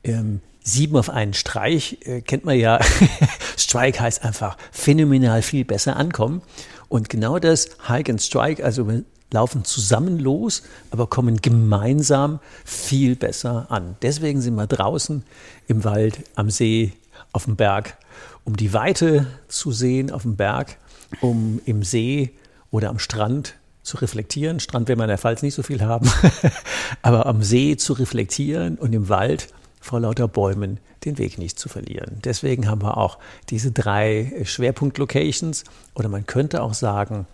ähm, 0.03 0.41
sieben 0.63 0.97
auf 0.97 1.11
einen 1.11 1.35
Streich 1.35 1.99
äh, 2.05 2.21
kennt 2.21 2.45
man 2.45 2.59
ja. 2.59 2.81
Strike 3.57 4.01
heißt 4.01 4.25
einfach 4.25 4.57
phänomenal 4.73 5.43
viel 5.43 5.65
besser 5.65 5.97
ankommen. 5.97 6.43
Und 6.89 7.09
genau 7.09 7.39
das 7.39 7.71
Hike 7.89 8.11
and 8.11 8.23
Strike, 8.23 8.65
also 8.65 8.89
laufen 9.33 9.65
zusammen 9.65 10.19
los, 10.19 10.63
aber 10.91 11.07
kommen 11.07 11.41
gemeinsam 11.41 12.41
viel 12.65 13.17
besser 13.17 13.67
an. 13.71 13.97
Deswegen 14.03 14.41
sind 14.41 14.55
wir 14.55 14.67
draußen 14.67 15.25
im 15.69 15.85
Wald, 15.85 16.25
am 16.35 16.51
See, 16.51 16.93
auf 17.33 17.45
dem 17.45 17.57
Berg, 17.57 17.97
um 18.45 18.57
die 18.57 18.73
Weite 18.73 19.27
zu 19.49 19.73
sehen 19.73 20.11
auf 20.11 20.23
dem 20.23 20.37
Berg, 20.37 20.79
um 21.21 21.61
im 21.65 21.83
See 21.83 22.31
oder 22.71 22.89
am 22.89 22.99
Strand 22.99 23.55
zu 23.83 23.99
reflektieren. 23.99 24.61
Strand 24.61 24.89
will 24.89 24.97
man 24.97 25.05
in 25.05 25.11
der 25.11 25.19
Pfalz 25.19 25.43
nicht 25.43 25.55
so 25.55 25.63
viel 25.63 25.83
haben, 25.83 26.11
aber 27.03 27.27
am 27.27 27.43
See 27.43 27.77
zu 27.77 27.93
reflektieren 27.93 28.77
und 28.77 28.93
im 28.93 29.09
Wald 29.09 29.49
vor 29.81 30.01
lauter 30.01 30.29
Bäumen 30.29 30.79
den 31.05 31.19
Weg 31.19 31.39
nicht 31.39 31.59
zu 31.59 31.69
verlieren. 31.69 32.19
Deswegen 32.25 32.69
haben 32.69 32.83
wir 32.83 32.99
auch 32.99 33.19
diese 33.49 33.73
drei 33.73 34.43
Schwerpunkt-Locations 34.45 35.65
oder 35.95 36.09
man 36.09 36.27
könnte 36.27 36.63
auch 36.63 36.75
sagen, 36.75 37.27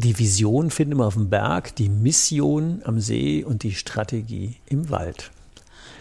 die 0.00 0.18
Vision 0.18 0.70
finden 0.70 0.98
wir 0.98 1.06
auf 1.06 1.14
dem 1.14 1.30
Berg, 1.30 1.76
die 1.76 1.88
Mission 1.88 2.82
am 2.84 3.00
See 3.00 3.44
und 3.44 3.62
die 3.62 3.74
Strategie 3.74 4.56
im 4.66 4.90
Wald. 4.90 5.30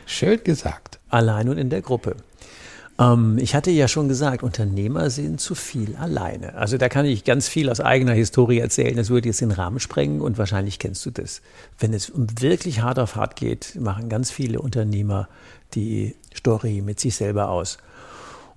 Schön 0.05 0.43
gesagt. 0.43 0.99
Allein 1.09 1.49
und 1.49 1.57
in 1.57 1.69
der 1.69 1.81
Gruppe. 1.81 2.15
Ähm, 2.99 3.37
ich 3.39 3.55
hatte 3.55 3.71
ja 3.71 3.87
schon 3.87 4.07
gesagt, 4.07 4.41
Unternehmer 4.41 5.09
sind 5.09 5.39
zu 5.39 5.53
viel 5.53 5.95
alleine. 5.97 6.55
Also 6.55 6.77
da 6.77 6.89
kann 6.89 7.05
ich 7.05 7.23
ganz 7.23 7.47
viel 7.47 7.69
aus 7.69 7.79
eigener 7.79 8.13
Historie 8.13 8.59
erzählen. 8.59 8.95
Das 8.95 9.09
würde 9.09 9.29
jetzt 9.29 9.41
den 9.41 9.51
Rahmen 9.51 9.79
sprengen 9.79 10.21
und 10.21 10.37
wahrscheinlich 10.37 10.79
kennst 10.79 11.05
du 11.05 11.11
das. 11.11 11.41
Wenn 11.77 11.93
es 11.93 12.09
um 12.09 12.27
wirklich 12.39 12.81
hart 12.81 12.99
auf 12.99 13.15
hart 13.15 13.35
geht, 13.35 13.75
machen 13.79 14.09
ganz 14.09 14.31
viele 14.31 14.59
Unternehmer 14.59 15.27
die 15.75 16.15
Story 16.35 16.81
mit 16.81 16.99
sich 16.99 17.15
selber 17.15 17.49
aus. 17.49 17.77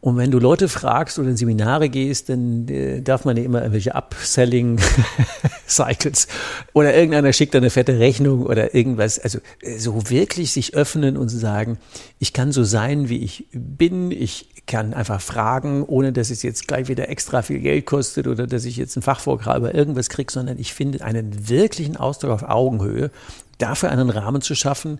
Und 0.02 0.16
wenn 0.16 0.30
du 0.32 0.40
Leute 0.40 0.68
fragst 0.68 1.20
oder 1.20 1.28
in 1.28 1.36
Seminare 1.36 1.88
gehst, 1.88 2.28
dann 2.28 2.66
äh, 2.66 3.02
darf 3.02 3.24
man 3.24 3.36
ja 3.36 3.44
immer 3.44 3.60
irgendwelche 3.60 3.94
Upselling-Cycles 3.94 6.26
oder 6.72 6.92
irgendeiner 6.92 7.32
schickt 7.32 7.54
eine 7.54 7.70
fette 7.70 8.00
Rechnung 8.00 8.44
oder 8.44 8.74
irgendwas. 8.74 9.20
Also 9.20 9.38
äh, 9.60 9.78
so 9.78 10.10
wirklich 10.10 10.50
sich 10.50 10.74
öffnen 10.74 11.16
und 11.16 11.28
sagen, 11.28 11.78
ich 12.18 12.32
kann 12.32 12.50
so 12.50 12.64
sein, 12.64 13.10
wie 13.10 13.18
ich 13.18 13.46
bin. 13.52 14.10
Ich 14.10 14.48
kann 14.66 14.92
einfach 14.92 15.20
fragen, 15.20 15.84
ohne 15.84 16.12
dass 16.12 16.30
es 16.30 16.42
jetzt 16.42 16.66
gleich 16.66 16.88
wieder 16.88 17.08
extra 17.08 17.42
viel 17.42 17.60
Geld 17.60 17.86
kostet 17.86 18.26
oder 18.26 18.48
dass 18.48 18.64
ich 18.64 18.76
jetzt 18.76 18.96
einen 18.96 19.04
Fachvortrag 19.04 19.58
über 19.58 19.72
irgendwas 19.72 20.08
kriege, 20.08 20.32
sondern 20.32 20.58
ich 20.58 20.74
finde 20.74 21.04
einen 21.04 21.48
wirklichen 21.48 21.96
Austausch 21.96 22.32
auf 22.32 22.42
Augenhöhe, 22.42 23.12
dafür 23.58 23.92
einen 23.92 24.10
Rahmen 24.10 24.42
zu 24.42 24.56
schaffen, 24.56 24.98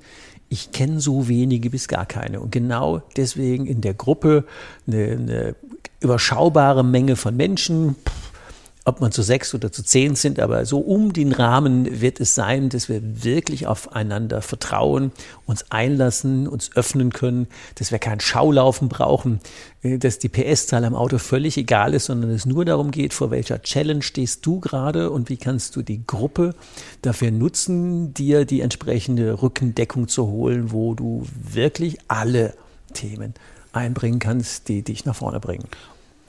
ich 0.49 0.73
kenne 0.73 1.01
so 1.01 1.29
wenige 1.29 1.71
bis 1.71 1.89
gar 1.89 2.07
keine. 2.07 2.41
Und 2.41 2.53
genau 2.53 3.03
deswegen 3.17 3.67
in 3.67 3.81
der 3.81 3.95
Gruppe 3.95 4.45
eine, 4.87 5.13
eine 5.13 5.57
überschaubare 6.01 6.85
Menge 6.85 7.17
von 7.17 7.37
Menschen, 7.37 7.97
ob 8.85 9.01
man 9.01 9.13
zu 9.13 9.23
sechs 9.23 9.55
oder 9.55 9.71
zu 9.71 9.85
zehn 9.85 10.17
sind, 10.17 10.41
aber 10.41 10.67
so 10.67 10.81
um 10.81 11.13
den 11.13 11.33
Rahmen 11.33 12.01
wird 12.01 12.19
es 12.19 12.35
sein, 12.35 12.69
dass 12.69 12.89
wir 12.89 13.01
wirklich 13.23 13.67
aufeinander 13.69 14.43
vertrauen, 14.43 15.13
uns 15.47 15.71
einlassen, 15.71 16.49
uns 16.49 16.71
öffnen 16.75 17.13
können, 17.13 17.47
dass 17.77 17.93
wir 17.93 18.01
kein 18.01 18.19
Schaulaufen 18.19 18.89
brauchen, 18.89 19.41
äh, 19.83 19.99
dass 19.99 20.19
die 20.19 20.29
PS-Zahl 20.29 20.85
am 20.85 20.97
Auto 20.97 21.19
völlig 21.19 21.57
egal 21.57 21.95
ist, 21.95 22.07
sondern 22.07 22.31
es 22.31 22.45
nur 22.45 22.65
darum 22.65 22.91
geht, 22.91 23.15
vor 23.15 23.31
welcher 23.31 23.63
Challenge 23.63 24.03
stehst 24.03 24.45
du 24.45 24.59
gerade 24.59 25.11
und 25.11 25.29
wie 25.29 25.37
kannst 25.37 25.77
du 25.77 25.83
die 25.83 26.05
Gruppe 26.05 26.55
dafür 27.03 27.31
nutzen, 27.31 28.13
dir 28.15 28.45
die 28.45 28.63
entsprechende 28.63 29.43
Rückendeckung 29.43 30.09
zu 30.09 30.27
holen, 30.27 30.73
wo 30.73 30.95
du 30.95 31.25
wirklich 31.41 31.99
alle 32.09 32.55
Themen 32.95 33.35
einbringen 33.73 34.19
kannst, 34.19 34.69
die 34.69 34.83
dich 34.83 35.05
nach 35.05 35.17
vorne 35.17 35.41
bringen. 35.41 35.69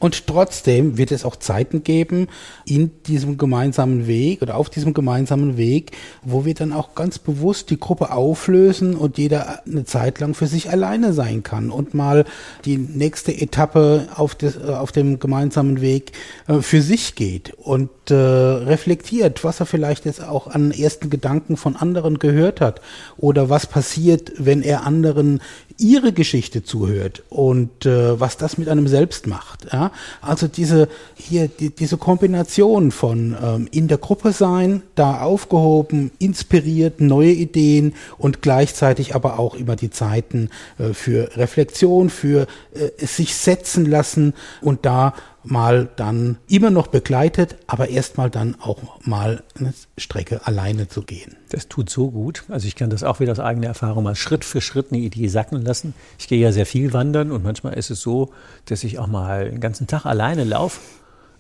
Und 0.04 0.28
trotzdem 0.28 0.98
wird 0.98 1.14
es 1.14 1.24
auch 1.24 1.38
Zeiten 1.38 1.82
geben 1.82 2.28
in 2.66 2.92
diesem 3.08 3.38
gemeinsamen 3.38 4.06
Weg 4.06 4.42
oder 4.42 4.58
auf 4.58 4.70
diesem 4.70 4.94
gemeinsamen 4.94 5.56
Weg, 5.56 5.94
wo 6.24 6.44
wir 6.44 6.54
dann 6.54 6.74
auch 6.74 6.94
ganz 6.94 7.20
bewusst 7.20 7.70
die 7.70 7.80
Gruppe 7.80 8.12
auflösen 8.12 8.96
und 8.96 9.18
jeder 9.18 9.66
eine 9.66 9.86
Zeit 9.86 10.20
lang 10.20 10.34
für 10.34 10.48
sich 10.48 10.70
alleine 10.70 11.14
sein 11.14 11.42
kann 11.42 11.72
und 11.72 11.94
mal 11.94 12.26
die 12.66 12.78
nächste 12.78 13.32
Etappe 13.32 14.10
auf, 14.14 14.36
des, 14.36 14.58
äh, 14.58 14.74
auf 14.74 14.92
dem 14.92 15.20
gemeinsamen 15.20 15.80
Weg 15.80 16.12
äh, 16.50 16.60
für 16.60 16.82
sich 16.82 17.16
geht 17.16 17.54
und 17.54 17.90
äh, 18.10 18.14
reflektiert, 18.14 19.46
was 19.46 19.62
er 19.62 19.66
vielleicht 19.66 20.04
jetzt 20.04 20.22
auch 20.22 20.48
an 20.48 20.72
ersten 20.72 21.10
Gedanken 21.12 21.56
von 21.56 21.78
anderen 21.78 22.20
gehört 22.20 22.60
hat 22.60 22.82
oder 23.16 23.50
was 23.50 23.68
passiert, 23.68 24.34
wenn 24.38 24.64
er 24.64 24.86
anderen 24.86 25.40
ihre 25.78 26.12
Geschichte 26.12 26.62
zuhört 26.62 27.24
und 27.30 27.86
äh, 27.86 28.20
was 28.20 28.36
das 28.36 28.58
mit 28.58 28.68
einem 28.68 28.90
selbst 28.90 29.28
macht. 29.28 29.72
Ja? 29.72 29.93
Also 30.22 30.48
diese 30.48 30.88
hier 31.16 31.48
die, 31.48 31.70
diese 31.70 31.98
Kombination 31.98 32.92
von 32.92 33.36
ähm, 33.42 33.68
in 33.72 33.88
der 33.88 33.98
Gruppe 33.98 34.32
sein, 34.32 34.82
da 34.96 35.22
aufgehoben, 35.22 36.12
inspiriert, 36.20 37.02
neue 37.02 37.32
Ideen 37.32 37.94
und 38.18 38.42
gleichzeitig 38.42 39.16
aber 39.16 39.40
auch 39.40 39.56
über 39.56 39.76
die 39.76 39.90
Zeiten 39.90 40.50
äh, 40.78 40.94
für 40.94 41.36
Reflexion, 41.38 42.10
für 42.10 42.48
äh, 42.74 43.06
sich 43.06 43.36
setzen 43.36 43.86
lassen 43.86 44.34
und 44.62 44.86
da 44.86 45.14
mal 45.44 45.90
dann 45.96 46.38
immer 46.48 46.70
noch 46.70 46.88
begleitet, 46.88 47.58
aber 47.68 47.90
erstmal 47.90 48.30
dann 48.30 48.56
auch 48.62 48.80
mal 49.06 49.44
eine 49.58 49.74
Strecke 49.98 50.46
alleine 50.46 50.88
zu 50.88 51.02
gehen. 51.02 51.36
Das 51.50 51.68
tut 51.68 51.90
so 51.90 52.12
gut. 52.12 52.44
Also 52.50 52.68
ich 52.68 52.76
kann 52.76 52.90
das 52.90 53.04
auch 53.04 53.20
wieder 53.20 53.32
aus 53.32 53.40
eigener 53.40 53.68
Erfahrung 53.68 54.04
mal 54.04 54.16
Schritt 54.16 54.46
für 54.46 54.62
Schritt 54.62 54.88
eine 54.92 55.02
Idee 55.02 55.28
sacken 55.28 55.62
lassen. 55.62 55.94
Ich 56.18 56.28
gehe 56.28 56.40
ja 56.40 56.52
sehr 56.52 56.66
viel 56.66 56.94
wandern 56.94 57.32
und 57.32 57.44
manchmal 57.44 57.74
ist 57.74 57.90
es 57.90 58.02
so, 58.02 58.32
dass 58.66 58.84
ich 58.84 59.00
auch 59.00 59.08
mal 59.08 59.50
den 59.50 59.60
ganzen 59.60 59.88
Tag 59.88 60.06
alleine 60.06 60.44
laufe, 60.44 60.80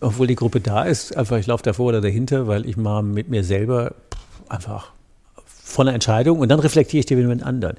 obwohl 0.02 0.28
die 0.28 0.36
Gruppe 0.36 0.60
da 0.60 0.84
ist. 0.84 1.16
Einfach 1.16 1.38
ich 1.38 1.48
laufe 1.48 1.64
davor 1.64 1.88
oder 1.88 2.02
dahinter, 2.02 2.48
weil 2.48 2.66
ich 2.66 2.78
mal 2.78 3.02
mit 3.02 3.30
mir 3.30 3.44
selber 3.44 3.96
einfach 4.50 4.92
von 5.46 5.86
der 5.86 5.96
Entscheidung 5.96 6.40
und 6.40 6.50
dann 6.50 6.60
reflektiere 6.60 7.00
ich 7.00 7.06
die 7.06 7.16
mit 7.16 7.44
anderen. 7.44 7.78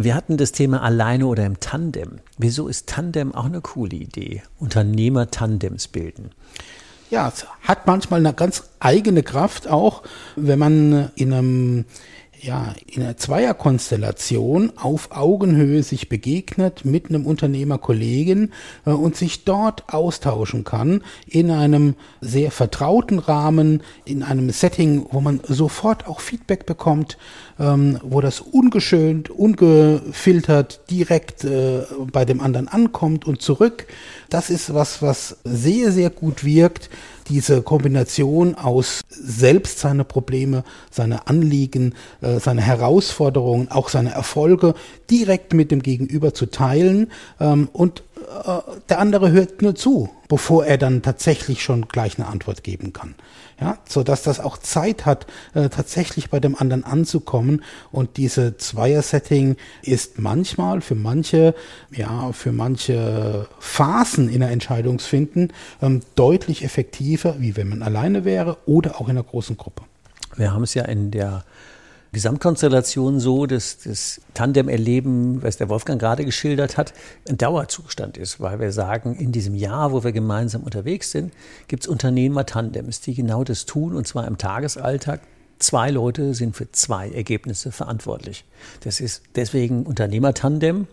Wir 0.00 0.14
hatten 0.14 0.36
das 0.36 0.52
Thema 0.52 0.84
alleine 0.84 1.26
oder 1.26 1.44
im 1.44 1.58
Tandem. 1.58 2.20
Wieso 2.38 2.68
ist 2.68 2.86
Tandem 2.86 3.34
auch 3.34 3.46
eine 3.46 3.60
coole 3.60 3.96
Idee? 3.96 4.44
Unternehmer-Tandems 4.60 5.88
bilden. 5.88 6.30
Ja, 7.10 7.26
es 7.26 7.44
hat 7.62 7.88
manchmal 7.88 8.20
eine 8.20 8.32
ganz 8.32 8.62
eigene 8.78 9.24
Kraft 9.24 9.66
auch, 9.66 10.04
wenn 10.36 10.58
man 10.60 11.10
in 11.16 11.32
einem 11.32 11.84
ja, 12.40 12.74
in 12.86 13.02
einer 13.02 13.16
Zweierkonstellation 13.16 14.72
auf 14.76 15.10
Augenhöhe 15.10 15.82
sich 15.82 16.08
begegnet 16.08 16.84
mit 16.84 17.08
einem 17.08 17.26
Unternehmerkollegen 17.26 18.52
äh, 18.86 18.90
und 18.90 19.16
sich 19.16 19.44
dort 19.44 19.92
austauschen 19.92 20.64
kann 20.64 21.02
in 21.26 21.50
einem 21.50 21.94
sehr 22.20 22.50
vertrauten 22.50 23.18
Rahmen, 23.18 23.82
in 24.04 24.22
einem 24.22 24.50
Setting, 24.50 25.06
wo 25.10 25.20
man 25.20 25.40
sofort 25.46 26.06
auch 26.06 26.20
Feedback 26.20 26.66
bekommt, 26.66 27.18
ähm, 27.58 27.98
wo 28.02 28.20
das 28.20 28.40
ungeschönt, 28.40 29.30
ungefiltert 29.30 30.80
direkt 30.90 31.44
äh, 31.44 31.82
bei 32.12 32.24
dem 32.24 32.40
anderen 32.40 32.68
ankommt 32.68 33.26
und 33.26 33.42
zurück. 33.42 33.86
Das 34.30 34.50
ist 34.50 34.74
was, 34.74 35.02
was 35.02 35.36
sehr, 35.44 35.92
sehr 35.92 36.10
gut 36.10 36.44
wirkt 36.44 36.90
diese 37.28 37.62
Kombination 37.62 38.54
aus 38.54 39.02
selbst 39.08 39.78
seine 39.78 40.04
Probleme, 40.04 40.64
seine 40.90 41.26
Anliegen, 41.26 41.94
äh, 42.20 42.38
seine 42.40 42.62
Herausforderungen, 42.62 43.70
auch 43.70 43.88
seine 43.88 44.12
Erfolge 44.12 44.74
direkt 45.10 45.52
mit 45.52 45.70
dem 45.70 45.82
Gegenüber 45.82 46.34
zu 46.34 46.46
teilen 46.46 47.10
ähm, 47.40 47.68
und 47.72 48.02
der 48.88 48.98
andere 48.98 49.30
hört 49.30 49.62
nur 49.62 49.74
zu, 49.74 50.10
bevor 50.28 50.66
er 50.66 50.78
dann 50.78 51.02
tatsächlich 51.02 51.62
schon 51.62 51.88
gleich 51.88 52.18
eine 52.18 52.28
Antwort 52.28 52.62
geben 52.62 52.92
kann 52.92 53.14
ja, 53.60 53.78
so 53.88 54.02
dass 54.02 54.22
das 54.22 54.40
auch 54.40 54.58
Zeit 54.58 55.04
hat, 55.04 55.26
äh, 55.54 55.68
tatsächlich 55.68 56.30
bei 56.30 56.40
dem 56.40 56.56
anderen 56.56 56.84
anzukommen. 56.84 57.64
Und 57.90 58.16
diese 58.16 58.56
Zweier-Setting 58.56 59.56
ist 59.82 60.18
manchmal 60.18 60.80
für 60.80 60.94
manche, 60.94 61.54
ja, 61.90 62.32
für 62.32 62.52
manche 62.52 63.48
Phasen 63.58 64.28
in 64.28 64.40
der 64.40 64.50
Entscheidungsfinden 64.50 65.52
ähm, 65.82 66.00
deutlich 66.14 66.64
effektiver, 66.64 67.36
wie 67.38 67.56
wenn 67.56 67.68
man 67.68 67.82
alleine 67.82 68.24
wäre 68.24 68.58
oder 68.66 69.00
auch 69.00 69.08
in 69.08 69.16
einer 69.16 69.24
großen 69.24 69.56
Gruppe. 69.56 69.82
Wir 70.36 70.52
haben 70.52 70.62
es 70.62 70.74
ja 70.74 70.84
in 70.84 71.10
der 71.10 71.44
Gesamtkonstellation 72.12 73.20
so, 73.20 73.46
dass 73.46 73.78
das 73.78 74.20
Tandem-Erleben, 74.34 75.42
was 75.42 75.58
der 75.58 75.68
Wolfgang 75.68 76.00
gerade 76.00 76.24
geschildert 76.24 76.76
hat, 76.76 76.94
ein 77.28 77.36
Dauerzustand 77.36 78.16
ist, 78.16 78.40
weil 78.40 78.60
wir 78.60 78.72
sagen, 78.72 79.14
in 79.16 79.32
diesem 79.32 79.54
Jahr, 79.54 79.92
wo 79.92 80.04
wir 80.04 80.12
gemeinsam 80.12 80.62
unterwegs 80.62 81.10
sind, 81.10 81.32
gibt 81.66 81.84
es 81.84 81.88
Unternehmer-Tandems, 81.88 83.00
die 83.00 83.14
genau 83.14 83.44
das 83.44 83.66
tun, 83.66 83.94
und 83.94 84.06
zwar 84.06 84.26
im 84.26 84.38
Tagesalltag. 84.38 85.20
Zwei 85.58 85.90
Leute 85.90 86.34
sind 86.34 86.56
für 86.56 86.70
zwei 86.70 87.10
Ergebnisse 87.10 87.72
verantwortlich. 87.72 88.44
Das 88.84 89.00
ist 89.00 89.22
deswegen 89.34 89.84
Unternehmer-Tandem, 89.84 90.86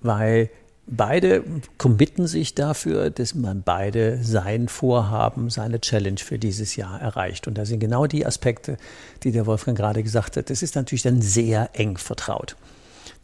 weil 0.00 0.50
Beide 0.94 1.42
committen 1.78 2.26
sich 2.26 2.54
dafür, 2.54 3.08
dass 3.08 3.34
man 3.34 3.62
beide 3.62 4.22
sein 4.22 4.68
Vorhaben, 4.68 5.48
seine 5.48 5.80
Challenge 5.80 6.18
für 6.18 6.38
dieses 6.38 6.76
Jahr 6.76 7.00
erreicht. 7.00 7.48
Und 7.48 7.56
da 7.56 7.64
sind 7.64 7.80
genau 7.80 8.06
die 8.06 8.26
Aspekte, 8.26 8.76
die 9.22 9.32
der 9.32 9.46
Wolfgang 9.46 9.76
gerade 9.76 10.02
gesagt 10.02 10.36
hat. 10.36 10.50
Das 10.50 10.62
ist 10.62 10.76
natürlich 10.76 11.00
dann 11.00 11.22
sehr 11.22 11.70
eng 11.72 11.96
vertraut. 11.96 12.56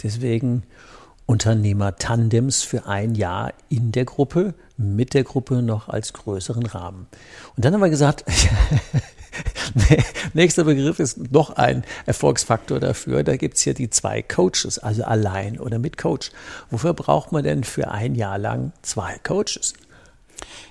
Deswegen 0.03 0.63
Unternehmer-Tandems 1.27 2.63
für 2.63 2.87
ein 2.87 3.15
Jahr 3.15 3.53
in 3.69 3.93
der 3.93 4.07
Gruppe, 4.07 4.55
mit 4.79 5.13
der 5.13 5.25
Gruppe 5.25 5.61
noch 5.61 5.91
als 5.91 6.15
größeren 6.15 6.65
Rahmen. 6.65 7.07
Und 7.55 7.67
dann 7.67 7.75
haben 7.75 7.83
wir 7.83 7.91
gesagt, 7.91 8.25
Nächster 10.35 10.65
Begriff 10.65 10.99
ist 10.99 11.33
noch 11.33 11.51
ein 11.51 11.85
Erfolgsfaktor 12.07 12.81
dafür. 12.81 13.23
Da 13.23 13.37
gibt 13.37 13.57
es 13.57 13.63
hier 13.63 13.75
die 13.75 13.91
zwei 13.91 14.23
Coaches, 14.23 14.79
also 14.79 15.05
allein 15.05 15.59
oder 15.59 15.79
mit 15.79 15.99
Coach. 15.99 16.31
Wofür 16.71 16.95
braucht 16.95 17.33
man 17.33 17.45
denn 17.45 17.65
für 17.65 17.91
ein 17.91 18.15
Jahr 18.15 18.39
lang 18.39 18.73
zwei 18.83 19.19
Coaches? 19.23 19.75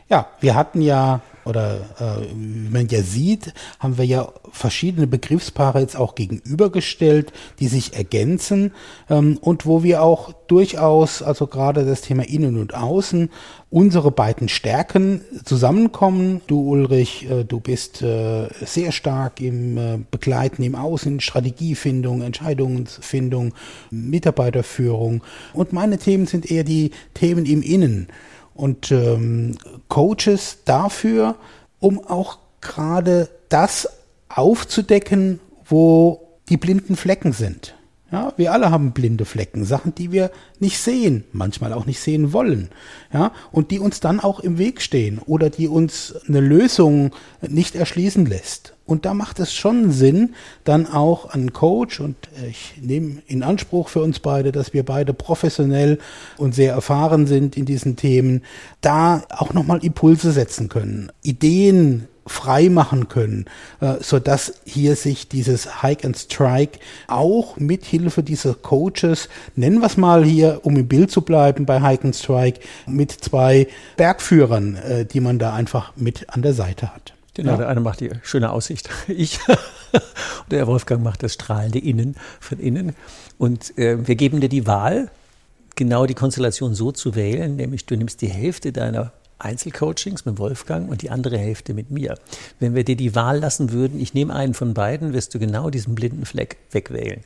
Ja, 0.09 0.27
wir 0.39 0.55
hatten 0.55 0.81
ja, 0.81 1.19
oder 1.43 1.81
äh, 1.99 2.27
wie 2.33 2.69
man 2.69 2.87
ja 2.87 3.01
sieht, 3.01 3.53
haben 3.77 3.97
wir 3.97 4.05
ja 4.05 4.29
verschiedene 4.53 5.05
Begriffspaare 5.05 5.81
jetzt 5.81 5.97
auch 5.97 6.15
gegenübergestellt, 6.15 7.33
die 7.59 7.67
sich 7.67 7.93
ergänzen 7.93 8.71
ähm, 9.09 9.37
und 9.41 9.65
wo 9.65 9.83
wir 9.83 10.01
auch 10.01 10.31
durchaus, 10.47 11.21
also 11.21 11.47
gerade 11.47 11.85
das 11.85 12.01
Thema 12.01 12.25
Innen 12.25 12.57
und 12.57 12.73
Außen, 12.73 13.29
unsere 13.69 14.11
beiden 14.11 14.47
Stärken 14.47 15.19
zusammenkommen. 15.43 16.39
Du 16.47 16.61
Ulrich, 16.61 17.29
äh, 17.29 17.43
du 17.43 17.59
bist 17.59 18.01
äh, 18.01 18.47
sehr 18.65 18.93
stark 18.93 19.41
im 19.41 19.77
äh, 19.77 19.99
Begleiten, 20.09 20.63
im 20.63 20.75
Außen, 20.75 21.19
Strategiefindung, 21.19 22.21
Entscheidungsfindung, 22.21 23.53
Mitarbeiterführung 23.91 25.21
und 25.53 25.73
meine 25.73 25.97
Themen 25.97 26.27
sind 26.27 26.49
eher 26.49 26.63
die 26.63 26.91
Themen 27.13 27.45
im 27.45 27.61
Innen 27.61 28.07
und 28.57 28.91
ähm, 28.91 29.57
Coaches 29.87 30.59
dafür, 30.65 31.35
um 31.79 32.03
auch 32.05 32.39
gerade 32.59 33.29
das 33.49 33.87
aufzudecken, 34.29 35.39
wo 35.65 36.27
die 36.49 36.57
blinden 36.57 36.95
Flecken 36.95 37.31
sind. 37.31 37.75
Ja, 38.11 38.31
wir 38.37 38.53
alle 38.53 38.71
haben 38.71 38.93
blinde 38.93 39.25
Flecken, 39.25 39.65
Sachen, 39.65 39.93
die 39.93 40.13
wir 40.13 40.31
nicht 40.59 40.79
sehen, 40.79 41.25
manchmal 41.33 41.73
auch 41.73 41.85
nicht 41.85 41.99
sehen 41.99 42.31
wollen. 42.31 42.69
Ja, 43.11 43.33
und 43.51 43.69
die 43.69 43.79
uns 43.79 43.99
dann 43.99 44.21
auch 44.21 44.39
im 44.39 44.57
Weg 44.57 44.81
stehen 44.81 45.19
oder 45.19 45.49
die 45.49 45.67
uns 45.67 46.15
eine 46.27 46.39
Lösung 46.39 47.11
nicht 47.41 47.75
erschließen 47.75 48.25
lässt. 48.25 48.76
Und 48.87 49.05
da 49.05 49.13
macht 49.13 49.39
es 49.39 49.53
schon 49.53 49.91
Sinn, 49.91 50.33
dann 50.63 50.87
auch 50.87 51.29
einen 51.29 51.51
Coach, 51.51 51.99
und 51.99 52.15
ich 52.49 52.73
nehme 52.81 53.21
in 53.27 53.43
Anspruch 53.43 53.89
für 53.89 54.01
uns 54.01 54.19
beide, 54.19 54.51
dass 54.51 54.73
wir 54.73 54.83
beide 54.83 55.13
professionell 55.13 55.99
und 56.37 56.55
sehr 56.55 56.73
erfahren 56.73 57.27
sind 57.27 57.57
in 57.57 57.65
diesen 57.65 57.97
Themen, 57.97 58.43
da 58.81 59.23
auch 59.29 59.53
nochmal 59.53 59.83
Impulse 59.83 60.31
setzen 60.31 60.69
können, 60.69 61.11
Ideen 61.21 62.07
frei 62.25 62.69
machen 62.69 63.07
können, 63.09 63.45
äh, 63.81 63.95
so 64.01 64.19
dass 64.19 64.53
hier 64.65 64.95
sich 64.95 65.27
dieses 65.27 65.81
Hike 65.81 66.05
and 66.05 66.17
Strike 66.17 66.79
auch 67.07 67.57
mit 67.57 67.85
Hilfe 67.85 68.23
dieser 68.23 68.53
Coaches, 68.53 69.29
nennen 69.55 69.79
wir 69.79 69.87
es 69.87 69.97
mal 69.97 70.23
hier, 70.23 70.61
um 70.63 70.77
im 70.77 70.87
Bild 70.87 71.11
zu 71.11 71.21
bleiben 71.21 71.65
bei 71.65 71.81
Hike 71.81 72.05
and 72.05 72.15
Strike, 72.15 72.61
mit 72.85 73.11
zwei 73.11 73.67
Bergführern, 73.97 74.75
äh, 74.75 75.05
die 75.05 75.19
man 75.19 75.39
da 75.39 75.53
einfach 75.53 75.93
mit 75.95 76.29
an 76.29 76.41
der 76.41 76.53
Seite 76.53 76.93
hat. 76.93 77.16
Genau, 77.37 77.51
ja. 77.51 77.57
der 77.57 77.69
eine 77.69 77.81
macht 77.81 77.99
die 77.99 78.09
schöne 78.23 78.51
Aussicht, 78.51 78.89
ich. 79.07 79.39
und 79.47 80.51
der 80.51 80.65
Wolfgang 80.65 81.03
macht 81.03 81.21
das 81.21 81.35
strahlende 81.35 81.77
Innen 81.77 82.15
von 82.39 82.59
innen. 82.59 82.95
Und 83.37 83.77
äh, 83.77 84.07
wir 84.07 84.15
geben 84.15 84.41
dir 84.41 84.49
die 84.49 84.65
Wahl, 84.65 85.11
genau 85.75 86.07
die 86.07 86.15
Konstellation 86.15 86.73
so 86.73 86.91
zu 86.91 87.13
wählen, 87.13 87.55
nämlich 87.55 87.85
du 87.85 87.95
nimmst 87.95 88.23
die 88.23 88.27
Hälfte 88.27 88.71
deiner 88.71 89.13
Einzelcoachings 89.37 90.25
mit 90.25 90.39
Wolfgang 90.39 90.89
und 90.89 91.03
die 91.03 91.11
andere 91.11 91.37
Hälfte 91.37 91.75
mit 91.75 91.91
mir. 91.91 92.17
Wenn 92.59 92.73
wir 92.73 92.83
dir 92.83 92.95
die 92.95 93.13
Wahl 93.13 93.37
lassen 93.37 93.71
würden, 93.71 94.01
ich 94.01 94.15
nehme 94.15 94.33
einen 94.33 94.55
von 94.55 94.73
beiden, 94.73 95.13
wirst 95.13 95.35
du 95.35 95.39
genau 95.39 95.69
diesen 95.69 95.93
blinden 95.93 96.25
Fleck 96.25 96.57
wegwählen. 96.71 97.21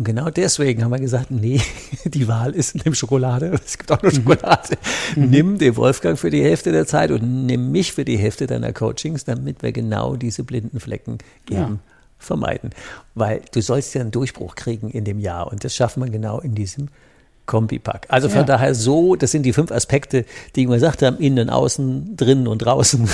Und 0.00 0.04
genau 0.04 0.30
deswegen 0.30 0.82
haben 0.82 0.92
wir 0.92 0.98
gesagt, 0.98 1.30
nee, 1.30 1.60
die 2.06 2.26
Wahl 2.26 2.54
ist 2.54 2.74
in 2.74 2.80
dem 2.80 2.94
Schokolade. 2.94 3.52
Es 3.66 3.76
gibt 3.76 3.92
auch 3.92 4.00
nur 4.00 4.10
Schokolade. 4.10 4.78
Mhm. 5.14 5.28
Nimm 5.28 5.58
den 5.58 5.76
Wolfgang 5.76 6.18
für 6.18 6.30
die 6.30 6.42
Hälfte 6.42 6.72
der 6.72 6.86
Zeit 6.86 7.10
und 7.10 7.44
nimm 7.44 7.70
mich 7.70 7.92
für 7.92 8.06
die 8.06 8.16
Hälfte 8.16 8.46
deiner 8.46 8.72
Coachings, 8.72 9.26
damit 9.26 9.62
wir 9.62 9.72
genau 9.72 10.16
diese 10.16 10.42
blinden 10.42 10.80
Flecken 10.80 11.18
eben 11.50 11.60
ja. 11.60 11.78
vermeiden. 12.18 12.70
Weil 13.14 13.42
du 13.52 13.60
sollst 13.60 13.94
ja 13.94 14.00
einen 14.00 14.10
Durchbruch 14.10 14.54
kriegen 14.54 14.88
in 14.88 15.04
dem 15.04 15.18
Jahr 15.18 15.52
und 15.52 15.64
das 15.64 15.74
schaffen 15.74 16.02
wir 16.02 16.08
genau 16.08 16.40
in 16.40 16.54
diesem 16.54 16.88
Kombipack. 17.44 18.06
Also 18.08 18.30
von 18.30 18.38
ja. 18.38 18.44
daher 18.44 18.74
so, 18.74 19.16
das 19.16 19.32
sind 19.32 19.42
die 19.42 19.52
fünf 19.52 19.70
Aspekte, 19.70 20.24
die 20.56 20.62
ich 20.62 20.66
gesagt 20.66 21.02
habe, 21.02 21.22
innen, 21.22 21.50
außen, 21.50 22.16
drinnen 22.16 22.46
und 22.46 22.60
draußen. 22.60 23.06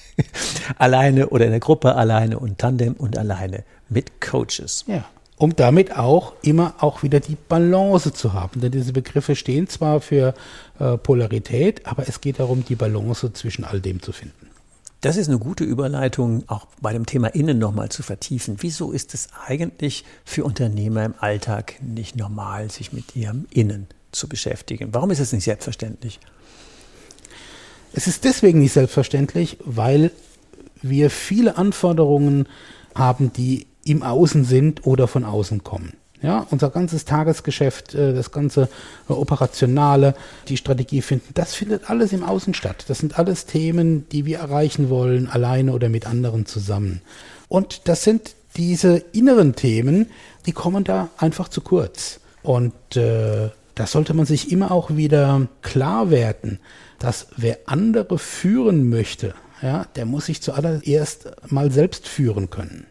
alleine 0.78 1.28
oder 1.28 1.44
in 1.44 1.50
der 1.50 1.60
Gruppe 1.60 1.96
alleine 1.96 2.38
und 2.38 2.56
Tandem 2.56 2.94
und 2.94 3.18
alleine 3.18 3.62
mit 3.90 4.22
Coaches. 4.22 4.86
Ja 4.86 5.04
um 5.36 5.56
damit 5.56 5.96
auch 5.96 6.34
immer 6.42 6.74
auch 6.78 7.02
wieder 7.02 7.20
die 7.20 7.36
Balance 7.36 8.12
zu 8.12 8.32
haben. 8.32 8.60
Denn 8.60 8.72
diese 8.72 8.92
Begriffe 8.92 9.34
stehen 9.34 9.68
zwar 9.68 10.00
für 10.00 10.34
äh, 10.78 10.96
Polarität, 10.96 11.86
aber 11.86 12.08
es 12.08 12.20
geht 12.20 12.38
darum, 12.38 12.64
die 12.64 12.76
Balance 12.76 13.32
zwischen 13.32 13.64
all 13.64 13.80
dem 13.80 14.00
zu 14.00 14.12
finden. 14.12 14.50
Das 15.00 15.18
ist 15.18 15.28
eine 15.28 15.38
gute 15.38 15.64
Überleitung, 15.64 16.44
auch 16.46 16.66
bei 16.80 16.92
dem 16.94 17.04
Thema 17.04 17.28
Innen 17.34 17.58
nochmal 17.58 17.90
zu 17.90 18.02
vertiefen. 18.02 18.56
Wieso 18.60 18.90
ist 18.90 19.12
es 19.12 19.28
eigentlich 19.46 20.04
für 20.24 20.44
Unternehmer 20.44 21.04
im 21.04 21.14
Alltag 21.18 21.74
nicht 21.82 22.16
normal, 22.16 22.70
sich 22.70 22.94
mit 22.94 23.14
ihrem 23.14 23.46
Innen 23.50 23.86
zu 24.12 24.28
beschäftigen? 24.28 24.94
Warum 24.94 25.10
ist 25.10 25.20
es 25.20 25.32
nicht 25.34 25.44
selbstverständlich? 25.44 26.20
Es 27.92 28.06
ist 28.06 28.24
deswegen 28.24 28.60
nicht 28.60 28.72
selbstverständlich, 28.72 29.58
weil 29.64 30.10
wir 30.80 31.10
viele 31.10 31.58
Anforderungen 31.58 32.48
haben, 32.94 33.30
die 33.32 33.66
im 33.84 34.02
Außen 34.02 34.44
sind 34.44 34.86
oder 34.86 35.08
von 35.08 35.24
außen 35.24 35.64
kommen. 35.64 35.94
Ja, 36.22 36.46
unser 36.50 36.70
ganzes 36.70 37.04
Tagesgeschäft, 37.04 37.94
äh, 37.94 38.14
das 38.14 38.30
ganze 38.30 38.70
äh, 39.10 39.12
Operationale, 39.12 40.14
die 40.48 40.56
Strategie 40.56 41.02
finden, 41.02 41.34
das 41.34 41.54
findet 41.54 41.90
alles 41.90 42.14
im 42.14 42.22
Außen 42.22 42.54
statt. 42.54 42.86
Das 42.88 42.98
sind 42.98 43.18
alles 43.18 43.44
Themen, 43.44 44.08
die 44.08 44.24
wir 44.24 44.38
erreichen 44.38 44.88
wollen, 44.88 45.28
alleine 45.28 45.72
oder 45.72 45.90
mit 45.90 46.06
anderen 46.06 46.46
zusammen. 46.46 47.02
Und 47.48 47.88
das 47.88 48.04
sind 48.04 48.36
diese 48.56 49.04
inneren 49.12 49.54
Themen, 49.54 50.06
die 50.46 50.52
kommen 50.52 50.84
da 50.84 51.10
einfach 51.18 51.48
zu 51.48 51.60
kurz. 51.60 52.20
Und 52.42 52.96
äh, 52.96 53.50
da 53.74 53.86
sollte 53.86 54.14
man 54.14 54.24
sich 54.24 54.50
immer 54.50 54.70
auch 54.70 54.96
wieder 54.96 55.48
klar 55.60 56.10
werden, 56.10 56.58
dass 56.98 57.26
wer 57.36 57.58
andere 57.66 58.18
führen 58.18 58.88
möchte, 58.88 59.34
ja, 59.60 59.86
der 59.96 60.06
muss 60.06 60.26
sich 60.26 60.40
zuallererst 60.40 61.50
mal 61.50 61.70
selbst 61.70 62.08
führen 62.08 62.50
können. 62.50 62.86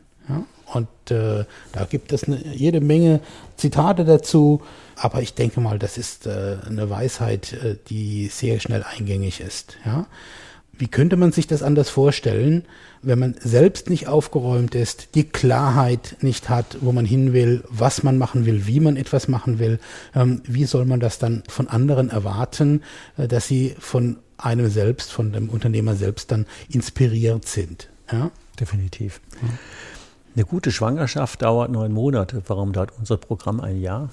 Und 0.74 0.88
äh, 1.12 1.46
da 1.72 1.86
gibt 1.90 2.12
es 2.14 2.26
eine, 2.26 2.38
jede 2.54 2.82
Menge 2.82 3.20
Zitate 3.58 4.06
dazu. 4.06 4.62
Aber 4.96 5.22
ich 5.22 5.34
denke 5.34 5.60
mal, 5.60 5.80
das 5.80 5.98
ist 5.98 6.28
äh, 6.28 6.58
eine 6.68 6.90
Weisheit, 6.90 7.54
äh, 7.54 7.78
die 7.90 8.28
sehr 8.28 8.60
schnell 8.60 8.84
eingängig 8.84 9.42
ist. 9.42 9.78
Ja? 9.86 10.08
Wie 10.76 10.88
könnte 10.88 11.18
man 11.18 11.32
sich 11.32 11.46
das 11.46 11.62
anders 11.62 11.90
vorstellen, 11.90 12.66
wenn 13.04 13.20
man 13.20 13.36
selbst 13.40 13.90
nicht 13.90 14.08
aufgeräumt 14.08 14.74
ist, 14.74 15.14
die 15.14 15.24
Klarheit 15.24 16.18
nicht 16.22 16.50
hat, 16.50 16.78
wo 16.82 16.92
man 16.92 17.06
hin 17.06 17.32
will, 17.32 17.64
was 17.70 18.02
man 18.02 18.18
machen 18.18 18.46
will, 18.46 18.66
wie 18.66 18.80
man 18.80 18.98
etwas 18.98 19.28
machen 19.28 19.60
will? 19.60 19.80
Ähm, 20.16 20.42
wie 20.46 20.66
soll 20.66 20.86
man 20.86 21.00
das 21.00 21.20
dann 21.20 21.44
von 21.48 21.68
anderen 21.68 22.10
erwarten, 22.10 22.82
äh, 23.18 23.28
dass 23.28 23.48
sie 23.48 23.76
von 23.78 24.18
einem 24.38 24.70
selbst, 24.70 25.12
von 25.12 25.32
dem 25.32 25.50
Unternehmer 25.50 25.96
selbst 25.96 26.32
dann 26.32 26.48
inspiriert 26.70 27.48
sind? 27.48 27.90
Ja? 28.12 28.32
Definitiv. 28.60 29.22
Ja. 29.42 29.50
Eine 30.36 30.46
gute 30.46 30.72
Schwangerschaft 30.72 31.42
dauert 31.42 31.72
neun 31.72 31.92
Monate. 31.92 32.42
Warum 32.48 32.74
dauert 32.74 32.92
unser 32.98 33.18
Programm 33.18 33.60
ein 33.60 33.80
Jahr? 33.80 34.10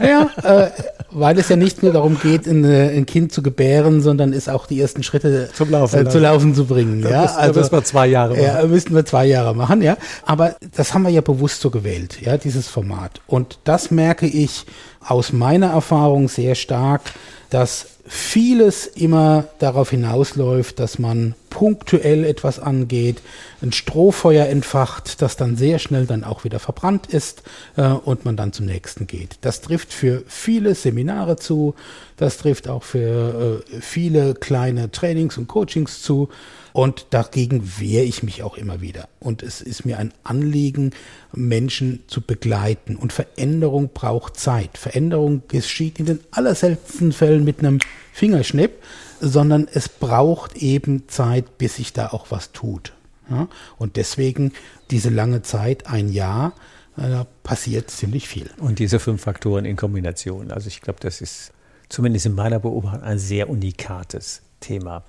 Ja, 0.00 0.30
äh, 0.42 0.70
weil 1.10 1.38
es 1.38 1.48
ja 1.48 1.56
nicht 1.56 1.82
nur 1.82 1.92
darum 1.92 2.18
geht, 2.18 2.46
ein, 2.46 2.64
ein, 2.64 3.04
Kind 3.04 3.32
zu 3.32 3.42
gebären, 3.42 4.00
sondern 4.00 4.32
es 4.32 4.48
auch 4.48 4.66
die 4.66 4.80
ersten 4.80 5.02
Schritte 5.02 5.50
zum 5.52 5.70
Laufen, 5.70 6.06
äh, 6.06 6.08
zu 6.08 6.18
laufen 6.18 6.54
zu 6.54 6.66
bringen. 6.66 7.02
Da 7.02 7.10
ja, 7.10 7.22
müssen, 7.22 7.36
also, 7.36 7.52
da 7.52 7.60
müssen 7.60 7.72
wir 7.72 7.84
zwei 7.84 8.06
Jahre 8.06 8.34
machen. 8.34 8.44
Ja, 8.44 8.66
müssten 8.66 8.94
wir 8.94 9.04
zwei 9.04 9.26
Jahre 9.26 9.54
machen, 9.54 9.82
ja. 9.82 9.96
Aber 10.24 10.54
das 10.74 10.94
haben 10.94 11.02
wir 11.02 11.10
ja 11.10 11.20
bewusst 11.20 11.60
so 11.60 11.70
gewählt, 11.70 12.20
ja, 12.22 12.36
dieses 12.36 12.68
Format. 12.68 13.20
Und 13.26 13.58
das 13.64 13.90
merke 13.90 14.26
ich 14.26 14.66
aus 15.00 15.32
meiner 15.32 15.70
Erfahrung 15.70 16.28
sehr 16.28 16.54
stark, 16.54 17.02
dass 17.50 17.91
vieles 18.04 18.86
immer 18.86 19.44
darauf 19.58 19.90
hinausläuft, 19.90 20.80
dass 20.80 20.98
man 20.98 21.34
punktuell 21.50 22.24
etwas 22.24 22.58
angeht, 22.58 23.22
ein 23.60 23.72
Strohfeuer 23.72 24.46
entfacht, 24.46 25.22
das 25.22 25.36
dann 25.36 25.56
sehr 25.56 25.78
schnell 25.78 26.06
dann 26.06 26.24
auch 26.24 26.44
wieder 26.44 26.58
verbrannt 26.58 27.06
ist 27.06 27.42
äh, 27.76 27.88
und 27.88 28.24
man 28.24 28.36
dann 28.36 28.52
zum 28.52 28.66
nächsten 28.66 29.06
geht. 29.06 29.36
Das 29.42 29.60
trifft 29.60 29.92
für 29.92 30.24
viele 30.26 30.74
Seminare 30.74 31.36
zu, 31.36 31.74
das 32.16 32.38
trifft 32.38 32.68
auch 32.68 32.82
für 32.82 33.62
äh, 33.72 33.80
viele 33.80 34.34
kleine 34.34 34.90
Trainings 34.90 35.38
und 35.38 35.46
Coachings 35.46 36.02
zu. 36.02 36.28
Und 36.72 37.06
dagegen 37.10 37.78
wehre 37.78 38.04
ich 38.04 38.22
mich 38.22 38.42
auch 38.42 38.56
immer 38.56 38.80
wieder. 38.80 39.08
Und 39.20 39.42
es 39.42 39.60
ist 39.60 39.84
mir 39.84 39.98
ein 39.98 40.12
Anliegen, 40.24 40.92
Menschen 41.32 42.02
zu 42.06 42.22
begleiten. 42.22 42.96
Und 42.96 43.12
Veränderung 43.12 43.90
braucht 43.92 44.38
Zeit. 44.38 44.78
Veränderung 44.78 45.42
geschieht 45.48 45.98
in 45.98 46.06
den 46.06 46.20
allerseltensten 46.30 47.12
Fällen 47.12 47.44
mit 47.44 47.58
einem 47.58 47.78
Fingerschnipp, 48.12 48.72
sondern 49.20 49.68
es 49.72 49.88
braucht 49.88 50.56
eben 50.56 51.08
Zeit, 51.08 51.58
bis 51.58 51.76
sich 51.76 51.92
da 51.92 52.08
auch 52.08 52.30
was 52.30 52.52
tut. 52.52 52.94
Ja? 53.30 53.48
Und 53.76 53.96
deswegen 53.96 54.52
diese 54.90 55.10
lange 55.10 55.42
Zeit, 55.42 55.86
ein 55.86 56.08
Jahr, 56.10 56.54
äh, 56.96 57.02
da 57.08 57.26
passiert 57.42 57.90
ziemlich 57.90 58.28
viel. 58.28 58.50
Und 58.58 58.78
diese 58.78 58.98
fünf 58.98 59.22
Faktoren 59.22 59.64
in 59.64 59.76
Kombination. 59.76 60.50
Also 60.50 60.68
ich 60.68 60.80
glaube, 60.80 61.00
das 61.00 61.20
ist 61.20 61.52
zumindest 61.88 62.26
in 62.26 62.34
meiner 62.34 62.58
Beobachtung 62.58 63.02
ein 63.02 63.18
sehr 63.18 63.50
unikates 63.50 64.42
Thema. 64.60 65.04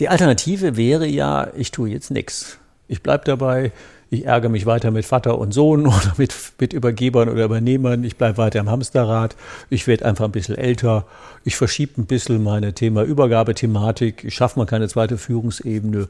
Die 0.00 0.08
Alternative 0.08 0.76
wäre 0.76 1.06
ja, 1.06 1.48
ich 1.54 1.70
tue 1.70 1.90
jetzt 1.90 2.10
nichts. 2.10 2.58
Ich 2.88 3.02
bleibe 3.02 3.24
dabei, 3.24 3.70
ich 4.10 4.26
ärgere 4.26 4.50
mich 4.50 4.66
weiter 4.66 4.90
mit 4.90 5.04
Vater 5.04 5.38
und 5.38 5.54
Sohn 5.54 5.86
oder 5.86 6.14
mit, 6.16 6.34
mit 6.58 6.72
Übergebern 6.72 7.28
oder 7.28 7.44
Übernehmern. 7.44 8.02
Ich 8.04 8.16
bleibe 8.16 8.38
weiter 8.38 8.58
im 8.58 8.68
Hamsterrad. 8.68 9.36
Ich 9.70 9.86
werde 9.86 10.04
einfach 10.04 10.24
ein 10.24 10.32
bisschen 10.32 10.56
älter. 10.56 11.06
Ich 11.44 11.56
verschiebe 11.56 12.00
ein 12.00 12.06
bisschen 12.06 12.42
meine 12.42 12.74
Thema 12.74 13.02
Übergabethematik. 13.02 14.24
Ich 14.24 14.34
schaffe 14.34 14.58
mal 14.58 14.66
keine 14.66 14.88
zweite 14.88 15.16
Führungsebene. 15.16 16.08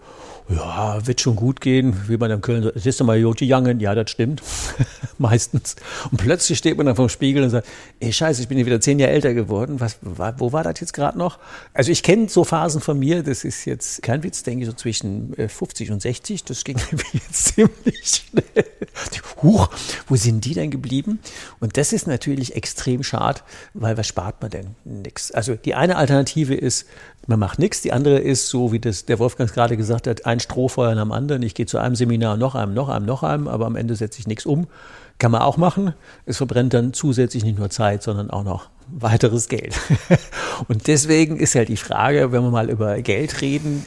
Ja, 0.49 1.07
wird 1.07 1.21
schon 1.21 1.37
gut 1.37 1.61
gehen, 1.61 1.95
wie 2.09 2.17
man 2.17 2.31
in 2.31 2.41
Köln 2.41 2.65
sagt. 2.65 2.77
Es 2.77 2.87
ist 2.87 3.03
mal 3.03 3.19
Joti 3.19 3.45
Jangen. 3.45 3.79
Ja, 3.79 3.95
das 3.95 4.11
stimmt. 4.11 4.43
Meistens. 5.19 5.77
Und 6.11 6.17
plötzlich 6.17 6.59
steht 6.59 6.77
man 6.77 6.87
dann 6.87 6.97
vom 6.97 7.09
Spiegel 7.09 7.45
und 7.45 7.51
sagt, 7.51 7.69
ey, 8.01 8.13
scheiße, 8.13 8.43
ich 8.43 8.49
bin 8.49 8.57
hier 8.57 8.67
wieder 8.67 8.81
zehn 8.81 8.99
Jahre 8.99 9.13
älter 9.13 9.35
geworden. 9.35 9.79
Was, 9.79 9.99
wo 10.03 10.53
war 10.53 10.65
das 10.65 10.81
jetzt 10.81 10.95
gerade 10.95 11.19
noch? 11.19 11.39
Also 11.75 11.93
ich 11.93 12.03
kenne 12.03 12.29
so 12.29 12.45
Phasen 12.45 12.81
von 12.81 12.99
mir. 12.99 13.23
Das 13.23 13.45
ist 13.45 13.67
jetzt 13.67 14.03
kein 14.03 14.23
Witz, 14.23 14.43
denke 14.43 14.65
ich, 14.65 14.71
so 14.71 14.75
zwischen 14.75 15.35
50 15.37 15.89
äh, 15.89 15.93
und 15.93 16.03
60. 16.03 16.45
Das 16.45 16.65
ging 16.65 16.77
mir 16.91 17.03
jetzt 17.13 17.55
ziemlich 17.55 17.90
schnell. 18.03 18.65
Huch, 19.43 19.69
wo 20.07 20.17
sind 20.17 20.45
die 20.45 20.55
denn 20.55 20.71
geblieben? 20.71 21.21
Und 21.61 21.77
das 21.77 21.93
ist 21.93 22.07
natürlich 22.07 22.57
extrem 22.57 23.03
schade, 23.03 23.41
weil 23.75 23.97
was 23.97 24.07
spart 24.07 24.43
man 24.43 24.51
denn? 24.51 24.67
Nix. 24.85 25.31
Also 25.31 25.55
die 25.55 25.75
eine 25.75 25.97
Alternative 25.97 26.55
ist, 26.55 26.87
man 27.27 27.39
macht 27.39 27.59
nichts. 27.59 27.81
Die 27.81 27.93
andere 27.93 28.19
ist, 28.19 28.49
so 28.49 28.73
wie 28.73 28.81
das 28.81 29.07
der 29.07 29.19
Wolfgang 29.19 29.53
gerade 29.53 29.77
gesagt 29.77 30.07
hat, 30.07 30.27
ein 30.27 30.41
Strohfeuer 30.41 30.97
am 30.97 31.13
anderen. 31.13 31.43
Ich 31.43 31.55
gehe 31.55 31.67
zu 31.67 31.79
einem 31.79 31.95
Seminar, 31.95 32.37
noch 32.37 32.55
einem, 32.55 32.75
noch 32.75 32.89
einem, 32.89 33.07
noch 33.07 33.23
einem, 33.23 33.49
aber 33.49 33.67
am 33.67 33.77
Ende 33.77 33.97
setze 33.97 34.21
ich 34.21 34.27
nichts 34.27 34.47
um. 34.47 34.67
Kann 35.19 35.33
man 35.33 35.43
auch 35.43 35.59
machen. 35.59 35.95
Es 36.25 36.39
verbrennt 36.39 36.73
dann 36.73 36.93
zusätzlich 36.95 37.45
nicht 37.45 37.59
nur 37.59 37.71
Zeit, 37.71 38.03
sondern 38.03 38.31
auch 38.31 38.43
noch 38.43 38.71
weiteres 38.89 39.49
Geld. 39.49 39.79
Und 40.69 40.87
deswegen 40.87 41.37
ist 41.37 41.55
halt 41.55 41.69
die 41.69 41.77
Frage, 41.77 42.33
wenn 42.33 42.43
wir 42.43 42.51
mal 42.51 42.71
über 42.71 43.01
Geld 43.03 43.41
reden, 43.43 43.87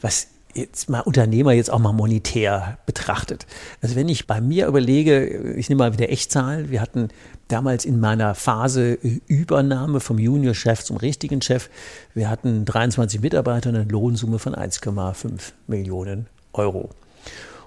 was 0.00 0.28
jetzt 0.54 0.88
mal 0.88 1.00
Unternehmer 1.00 1.52
jetzt 1.52 1.70
auch 1.70 1.78
mal 1.78 1.92
monetär 1.92 2.78
betrachtet. 2.86 3.46
Also 3.82 3.96
wenn 3.96 4.08
ich 4.08 4.26
bei 4.26 4.40
mir 4.40 4.66
überlege, 4.66 5.54
ich 5.56 5.68
nehme 5.68 5.80
mal 5.80 5.92
wieder 5.92 6.10
Echtzahlen, 6.10 6.70
wir 6.70 6.80
hatten 6.80 7.08
damals 7.48 7.84
in 7.84 8.00
meiner 8.00 8.34
Phase 8.34 8.94
Übernahme 9.26 10.00
vom 10.00 10.18
Juniorchef 10.18 10.84
zum 10.84 10.96
richtigen 10.96 11.42
Chef, 11.42 11.68
wir 12.14 12.30
hatten 12.30 12.64
23 12.64 13.20
Mitarbeiter 13.20 13.70
und 13.70 13.76
eine 13.76 13.84
Lohnsumme 13.84 14.38
von 14.38 14.54
1,5 14.54 15.52
Millionen 15.66 16.26
Euro. 16.52 16.90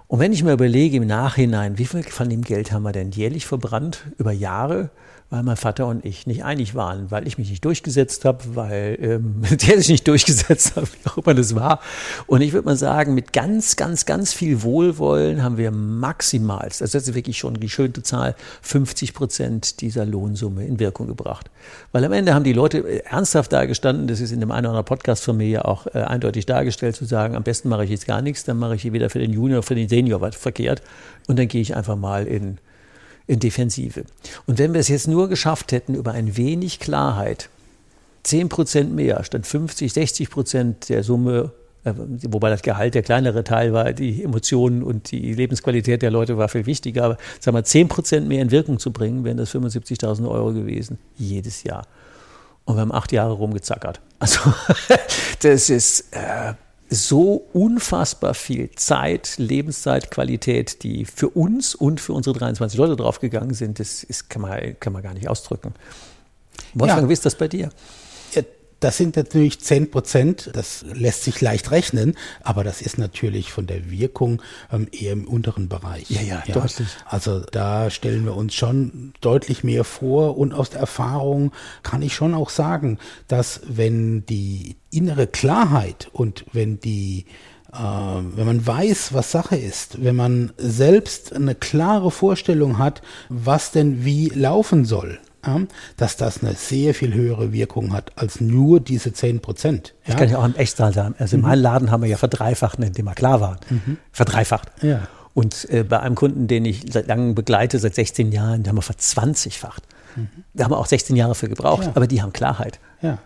Und 0.07 0.19
wenn 0.19 0.33
ich 0.33 0.43
mir 0.43 0.53
überlege 0.53 0.97
im 0.97 1.07
Nachhinein, 1.07 1.77
wie 1.77 1.85
viel 1.85 2.03
von 2.03 2.29
dem 2.29 2.43
Geld 2.43 2.71
haben 2.71 2.83
wir 2.83 2.91
denn 2.91 3.11
jährlich 3.11 3.45
verbrannt 3.45 4.05
über 4.17 4.31
Jahre, 4.31 4.89
weil 5.33 5.41
mein 5.41 5.57
Vater 5.57 5.87
und 5.87 6.05
ich 6.05 6.27
nicht 6.27 6.43
einig 6.43 6.75
waren, 6.75 7.09
weil 7.09 7.27
ich 7.27 7.39
mich 7.39 7.49
nicht 7.49 7.65
durchgesetzt 7.65 8.23
habe, 8.23 8.55
weil 8.55 8.99
ähm, 9.01 9.41
der 9.49 9.79
sich 9.79 9.89
nicht 9.89 10.07
durchgesetzt 10.07 10.75
hat, 10.75 10.83
wie 10.83 11.09
auch 11.09 11.17
immer 11.17 11.33
das 11.33 11.55
war. 11.55 11.79
Und 12.27 12.41
ich 12.41 12.53
würde 12.53 12.65
mal 12.65 12.75
sagen, 12.75 13.15
mit 13.15 13.33
ganz, 13.33 13.75
ganz, 13.75 14.05
ganz 14.05 14.31
viel 14.31 14.61
Wohlwollen 14.61 15.41
haben 15.41 15.57
wir 15.57 15.71
maximal, 15.71 16.69
das 16.77 16.93
ist 16.93 17.15
wirklich 17.15 17.39
schon 17.39 17.55
die 17.55 17.69
schöne 17.69 17.93
Zahl, 18.03 18.35
50 18.61 19.15
Prozent 19.15 19.81
dieser 19.81 20.05
Lohnsumme 20.05 20.67
in 20.67 20.77
Wirkung 20.79 21.07
gebracht. 21.07 21.49
Weil 21.91 22.05
am 22.05 22.11
Ende 22.11 22.35
haben 22.35 22.43
die 22.43 22.53
Leute 22.53 22.87
äh, 22.87 22.99
ernsthaft 22.99 23.51
dargestanden, 23.51 24.05
das 24.05 24.19
ist 24.19 24.31
in 24.31 24.39
dem 24.39 24.51
einen 24.51 24.67
oder 24.67 24.77
anderen 24.77 24.85
Podcast 24.85 25.23
von 25.23 25.35
mir 25.35 25.47
ja 25.47 25.65
auch 25.65 25.87
äh, 25.87 26.03
eindeutig 26.03 26.45
dargestellt, 26.45 26.95
zu 26.95 27.05
sagen, 27.05 27.35
am 27.35 27.41
besten 27.41 27.69
mache 27.69 27.85
ich 27.85 27.89
jetzt 27.89 28.05
gar 28.05 28.21
nichts, 28.21 28.43
dann 28.43 28.59
mache 28.59 28.75
ich 28.75 28.83
hier 28.83 28.93
wieder 28.93 29.09
für 29.09 29.17
den 29.17 29.33
Junior, 29.33 29.63
für 29.63 29.73
den 29.73 29.89
Senior 29.89 30.21
was 30.21 30.35
verkehrt 30.35 30.83
und 31.25 31.39
dann 31.39 31.47
gehe 31.47 31.61
ich 31.61 31.75
einfach 31.75 31.95
mal 31.95 32.27
in 32.27 32.59
Defensive. 33.27 34.05
Und 34.45 34.59
wenn 34.59 34.73
wir 34.73 34.79
es 34.79 34.87
jetzt 34.87 35.07
nur 35.07 35.29
geschafft 35.29 35.71
hätten, 35.71 35.95
über 35.95 36.11
ein 36.11 36.37
wenig 36.37 36.79
Klarheit, 36.79 37.49
10 38.23 38.49
Prozent 38.49 38.93
mehr 38.93 39.23
statt 39.23 39.45
50, 39.45 39.91
60 39.91 40.29
Prozent 40.29 40.89
der 40.89 41.03
Summe, 41.03 41.51
äh, 41.83 41.93
wobei 42.29 42.49
das 42.49 42.61
Gehalt 42.61 42.95
der 42.95 43.03
kleinere 43.03 43.43
Teil 43.43 43.73
war, 43.73 43.91
die 43.93 44.23
Emotionen 44.23 44.83
und 44.83 45.11
die 45.11 45.33
Lebensqualität 45.33 46.01
der 46.01 46.11
Leute 46.11 46.37
war 46.37 46.47
viel 46.47 46.65
wichtiger, 46.65 47.03
aber 47.03 47.17
sagen 47.39 47.57
wir 47.57 47.63
10 47.63 47.87
Prozent 47.87 48.27
mehr 48.27 48.41
in 48.41 48.51
Wirkung 48.51 48.79
zu 48.79 48.91
bringen, 48.91 49.23
wären 49.23 49.37
das 49.37 49.53
75.000 49.53 50.29
Euro 50.29 50.53
gewesen, 50.53 50.99
jedes 51.17 51.63
Jahr. 51.63 51.85
Und 52.65 52.77
wir 52.77 52.81
haben 52.81 52.93
acht 52.93 53.11
Jahre 53.11 53.33
rumgezackert. 53.33 53.99
Also 54.19 54.39
das 55.41 55.69
ist 55.69 56.13
äh, 56.13 56.53
so 56.93 57.45
unfassbar 57.53 58.33
viel 58.33 58.71
Zeit, 58.71 59.35
Lebenszeit, 59.37 60.11
Qualität, 60.11 60.83
die 60.83 61.05
für 61.05 61.29
uns 61.29 61.75
und 61.75 61.99
für 61.99 62.13
unsere 62.13 62.37
23 62.37 62.77
Leute 62.77 62.95
draufgegangen 62.95 63.53
sind, 63.53 63.79
das 63.79 64.03
ist, 64.03 64.29
kann, 64.29 64.41
man, 64.41 64.79
kann 64.79 64.93
man 64.93 65.03
gar 65.03 65.13
nicht 65.13 65.27
ausdrücken. 65.27 65.73
Wolfgang, 66.73 67.03
ja. 67.03 67.09
wie 67.09 67.13
ist 67.13 67.25
das 67.25 67.35
bei 67.35 67.47
dir? 67.47 67.69
Das 68.83 68.97
sind 68.97 69.15
natürlich 69.15 69.61
10 69.61 69.91
Prozent, 69.91 70.49
das 70.51 70.83
lässt 70.93 71.23
sich 71.23 71.39
leicht 71.39 71.71
rechnen, 71.71 72.17
aber 72.41 72.65
das 72.65 72.81
ist 72.81 72.97
natürlich 72.97 73.49
von 73.49 73.65
der 73.65 73.89
Wirkung 73.89 74.41
ähm, 74.73 74.89
eher 74.91 75.13
im 75.13 75.25
unteren 75.25 75.69
Bereich. 75.69 76.09
Ja, 76.09 76.21
ja, 76.21 76.43
ja, 76.45 76.53
deutlich. 76.53 76.89
Also 77.05 77.39
da 77.39 77.89
stellen 77.89 78.25
wir 78.25 78.35
uns 78.35 78.53
schon 78.53 79.13
deutlich 79.21 79.63
mehr 79.63 79.85
vor 79.85 80.37
und 80.37 80.53
aus 80.53 80.69
der 80.69 80.81
Erfahrung 80.81 81.53
kann 81.81 82.01
ich 82.01 82.13
schon 82.13 82.33
auch 82.33 82.49
sagen, 82.49 82.99
dass 83.29 83.61
wenn 83.67 84.25
die 84.25 84.75
innere 84.91 85.27
Klarheit 85.27 86.09
und 86.11 86.43
wenn 86.51 86.81
die 86.81 87.25
äh, 87.71 87.77
wenn 87.77 88.45
man 88.45 88.67
weiß, 88.67 89.13
was 89.13 89.31
Sache 89.31 89.55
ist, 89.55 90.03
wenn 90.03 90.17
man 90.17 90.51
selbst 90.57 91.31
eine 91.31 91.55
klare 91.55 92.11
Vorstellung 92.11 92.79
hat, 92.79 93.01
was 93.29 93.71
denn 93.71 94.03
wie 94.03 94.27
laufen 94.27 94.83
soll, 94.83 95.19
dass 95.97 96.17
das 96.17 96.43
eine 96.43 96.53
sehr 96.55 96.93
viel 96.93 97.13
höhere 97.13 97.51
Wirkung 97.51 97.93
hat 97.93 98.11
als 98.15 98.39
nur 98.41 98.79
diese 98.79 99.13
10 99.13 99.41
Prozent. 99.41 99.93
Ja? 100.03 100.11
Das 100.11 100.15
kann 100.17 100.29
ich 100.29 100.35
auch 100.35 100.45
im 100.45 100.55
Echtzahl 100.55 100.93
sagen. 100.93 101.15
Also 101.19 101.37
mhm. 101.37 101.43
in 101.43 101.49
meinem 101.49 101.61
Laden 101.61 101.91
haben 101.91 102.03
wir 102.03 102.09
ja 102.09 102.17
verdreifacht, 102.17 102.79
indem 102.79 103.05
wir 103.05 103.13
klar 103.13 103.41
waren. 103.41 103.57
Mhm. 103.69 103.97
Verdreifacht. 104.11 104.69
Ja. 104.81 105.07
Und 105.33 105.67
äh, 105.69 105.83
bei 105.83 105.99
einem 105.99 106.15
Kunden, 106.15 106.47
den 106.47 106.65
ich 106.65 106.85
seit 106.91 107.07
langem 107.07 107.35
begleite, 107.35 107.79
seit 107.79 107.95
16 107.95 108.31
Jahren, 108.31 108.63
da 108.63 108.69
haben 108.69 108.77
wir 108.77 108.83
verzwanzigfacht. 108.83 109.83
Mhm. 110.15 110.29
Da 110.53 110.65
haben 110.65 110.71
wir 110.71 110.77
auch 110.77 110.85
16 110.85 111.15
Jahre 111.15 111.35
für 111.35 111.49
gebraucht, 111.49 111.85
ja. 111.85 111.91
aber 111.95 112.07
die 112.07 112.21
haben 112.21 112.33
Klarheit. 112.33 112.79
Ja. 113.01 113.17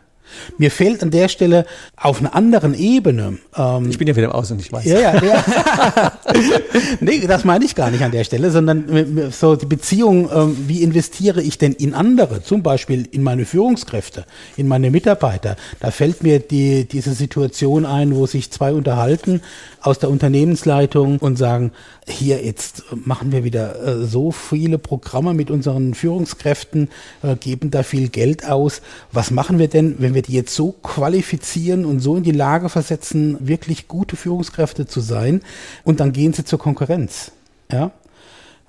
Mir 0.57 0.71
fehlt 0.71 1.03
an 1.03 1.11
der 1.11 1.27
Stelle 1.27 1.65
auf 1.95 2.19
einer 2.19 2.35
anderen 2.35 2.73
Ebene. 2.73 3.37
Ähm, 3.55 3.89
ich 3.89 3.97
bin 3.97 4.07
ja 4.07 4.15
wieder 4.15 4.27
im 4.27 4.33
Außen, 4.33 4.59
ich 4.59 4.71
weiß. 4.71 4.85
Ja, 4.85 4.99
ja, 4.99 5.23
ja. 5.23 5.43
nee, 6.99 7.25
das 7.27 7.43
meine 7.43 7.65
ich 7.65 7.75
gar 7.75 7.91
nicht 7.91 8.03
an 8.03 8.11
der 8.11 8.23
Stelle, 8.23 8.51
sondern 8.51 9.31
so 9.31 9.55
die 9.55 9.65
Beziehung, 9.65 10.29
ähm, 10.33 10.57
wie 10.67 10.83
investiere 10.83 11.41
ich 11.41 11.57
denn 11.57 11.73
in 11.73 11.93
andere, 11.93 12.43
zum 12.43 12.63
Beispiel 12.63 13.07
in 13.11 13.23
meine 13.23 13.45
Führungskräfte, 13.45 14.25
in 14.55 14.67
meine 14.67 14.91
Mitarbeiter. 14.91 15.55
Da 15.79 15.91
fällt 15.91 16.23
mir 16.23 16.39
die, 16.39 16.85
diese 16.85 17.13
Situation 17.13 17.85
ein, 17.85 18.15
wo 18.15 18.25
sich 18.25 18.51
zwei 18.51 18.73
unterhalten 18.73 19.41
aus 19.81 19.99
der 19.99 20.09
Unternehmensleitung 20.09 21.19
und 21.19 21.37
sagen, 21.37 21.71
hier 22.07 22.43
jetzt 22.43 22.83
machen 23.05 23.31
wir 23.31 23.43
wieder 23.43 23.81
äh, 23.85 24.05
so 24.05 24.31
viele 24.31 24.77
Programme 24.77 25.33
mit 25.33 25.51
unseren 25.51 25.93
Führungskräften, 25.93 26.89
äh, 27.23 27.35
geben 27.35 27.71
da 27.71 27.83
viel 27.83 28.09
Geld 28.09 28.45
aus. 28.45 28.81
Was 29.11 29.31
machen 29.31 29.59
wir 29.59 29.67
denn, 29.67 29.95
wenn 29.99 30.13
wir 30.13 30.16
die 30.21 30.33
jetzt 30.33 30.55
so 30.55 30.71
qualifizieren 30.71 31.85
und 31.85 31.99
so 31.99 32.15
in 32.15 32.23
die 32.23 32.31
Lage 32.31 32.69
versetzen, 32.69 33.37
wirklich 33.39 33.87
gute 33.87 34.15
Führungskräfte 34.15 34.87
zu 34.87 35.01
sein? 35.01 35.41
Und 35.83 35.99
dann 35.99 36.13
gehen 36.13 36.33
sie 36.33 36.45
zur 36.45 36.59
Konkurrenz. 36.59 37.31
Ja. 37.71 37.91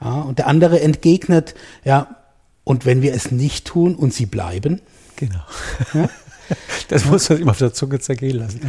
ja 0.00 0.20
und 0.20 0.38
der 0.38 0.46
andere 0.46 0.80
entgegnet, 0.80 1.54
ja, 1.84 2.16
und 2.64 2.84
wenn 2.84 3.02
wir 3.02 3.14
es 3.14 3.30
nicht 3.30 3.66
tun 3.66 3.94
und 3.94 4.12
sie 4.12 4.26
bleiben? 4.26 4.80
Genau. 5.16 5.42
Ja? 5.94 6.08
Das 6.88 7.04
muss 7.04 7.28
man 7.28 7.36
sich 7.36 7.44
mal 7.44 7.50
auf 7.50 7.58
der 7.58 7.74
Zunge 7.74 8.00
zergehen 8.00 8.38
lassen. 8.38 8.60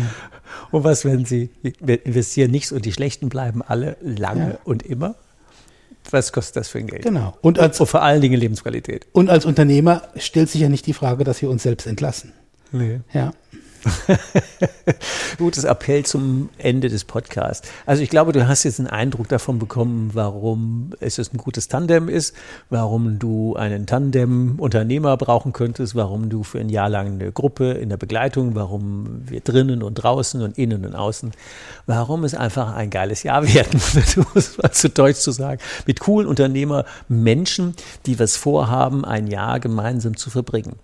Und 0.71 0.83
was, 0.83 1.05
wenn 1.05 1.23
Sie 1.23 1.49
investieren 1.63 2.51
nichts 2.51 2.73
und 2.73 2.85
die 2.85 2.91
Schlechten 2.91 3.29
bleiben 3.29 3.61
alle 3.61 3.95
lange 4.01 4.51
ja. 4.51 4.59
und 4.65 4.83
immer? 4.83 5.15
Was 6.11 6.31
kostet 6.31 6.57
das 6.57 6.69
für 6.69 6.79
ein 6.79 6.87
Geld? 6.87 7.03
Genau. 7.03 7.37
Und, 7.41 7.59
als, 7.59 7.79
und 7.79 7.87
vor 7.87 8.01
allen 8.01 8.21
Dingen 8.21 8.39
Lebensqualität. 8.39 9.07
Und 9.11 9.29
als 9.29 9.45
Unternehmer 9.45 10.03
stellt 10.15 10.49
sich 10.49 10.61
ja 10.61 10.69
nicht 10.69 10.85
die 10.87 10.93
Frage, 10.93 11.23
dass 11.23 11.41
wir 11.41 11.49
uns 11.49 11.63
selbst 11.63 11.87
entlassen. 11.87 12.33
Nee. 12.71 13.01
Ja. 13.11 13.33
Gutes 15.37 15.63
Appell 15.63 16.05
zum 16.05 16.49
Ende 16.57 16.89
des 16.89 17.05
Podcasts. 17.05 17.67
Also 17.85 18.03
ich 18.03 18.09
glaube, 18.09 18.31
du 18.31 18.47
hast 18.47 18.63
jetzt 18.63 18.79
einen 18.79 18.87
Eindruck 18.87 19.27
davon 19.27 19.59
bekommen, 19.59 20.11
warum 20.13 20.91
es 20.99 21.17
ein 21.19 21.37
gutes 21.37 21.67
Tandem 21.67 22.09
ist, 22.09 22.35
warum 22.69 23.19
du 23.19 23.55
einen 23.55 23.85
Tandem-Unternehmer 23.85 25.17
brauchen 25.17 25.53
könntest, 25.53 25.95
warum 25.95 26.29
du 26.29 26.43
für 26.43 26.59
ein 26.59 26.69
Jahr 26.69 26.89
lang 26.89 27.13
eine 27.13 27.31
Gruppe 27.31 27.71
in 27.71 27.89
der 27.89 27.97
Begleitung, 27.97 28.55
warum 28.55 29.21
wir 29.25 29.41
drinnen 29.41 29.83
und 29.83 29.95
draußen 29.95 30.41
und 30.41 30.57
innen 30.57 30.85
und 30.85 30.95
außen, 30.95 31.31
warum 31.85 32.23
es 32.23 32.35
einfach 32.35 32.75
ein 32.75 32.89
geiles 32.89 33.23
Jahr 33.23 33.47
werden 33.47 33.79
wird, 33.93 34.17
um 34.17 34.25
es 34.35 34.57
mal 34.57 34.71
zu 34.71 34.89
deutsch 34.89 35.19
zu 35.19 35.31
sagen, 35.31 35.61
mit 35.85 35.99
coolen 35.99 36.27
Unternehmer, 36.27 36.85
Menschen, 37.07 37.75
die 38.05 38.19
was 38.19 38.35
vorhaben, 38.35 39.05
ein 39.05 39.27
Jahr 39.27 39.59
gemeinsam 39.59 40.17
zu 40.17 40.29
verbringen. 40.29 40.75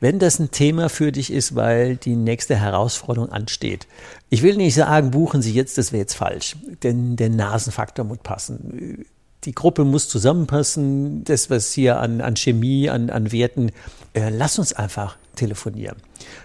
Wenn 0.00 0.18
das 0.18 0.38
ein 0.38 0.50
Thema 0.50 0.88
für 0.88 1.12
dich 1.12 1.32
ist, 1.32 1.54
weil 1.54 1.96
die 1.96 2.16
nächste 2.16 2.43
Herausforderung 2.52 3.30
ansteht. 3.30 3.86
Ich 4.28 4.42
will 4.42 4.56
nicht 4.56 4.74
sagen, 4.74 5.10
buchen 5.10 5.40
Sie 5.40 5.52
jetzt, 5.52 5.78
das 5.78 5.92
wäre 5.92 6.00
jetzt 6.00 6.14
falsch, 6.14 6.56
denn 6.82 7.16
der 7.16 7.30
Nasenfaktor 7.30 8.04
muss 8.04 8.18
passen. 8.18 9.06
Die 9.44 9.54
Gruppe 9.54 9.84
muss 9.84 10.08
zusammenpassen, 10.08 11.24
das, 11.24 11.50
was 11.50 11.72
hier 11.72 12.00
an, 12.00 12.20
an 12.20 12.36
Chemie, 12.36 12.88
an, 12.88 13.10
an 13.10 13.30
Werten, 13.30 13.70
äh, 14.14 14.30
lass 14.30 14.58
uns 14.58 14.72
einfach 14.72 15.16
telefonieren. 15.34 15.96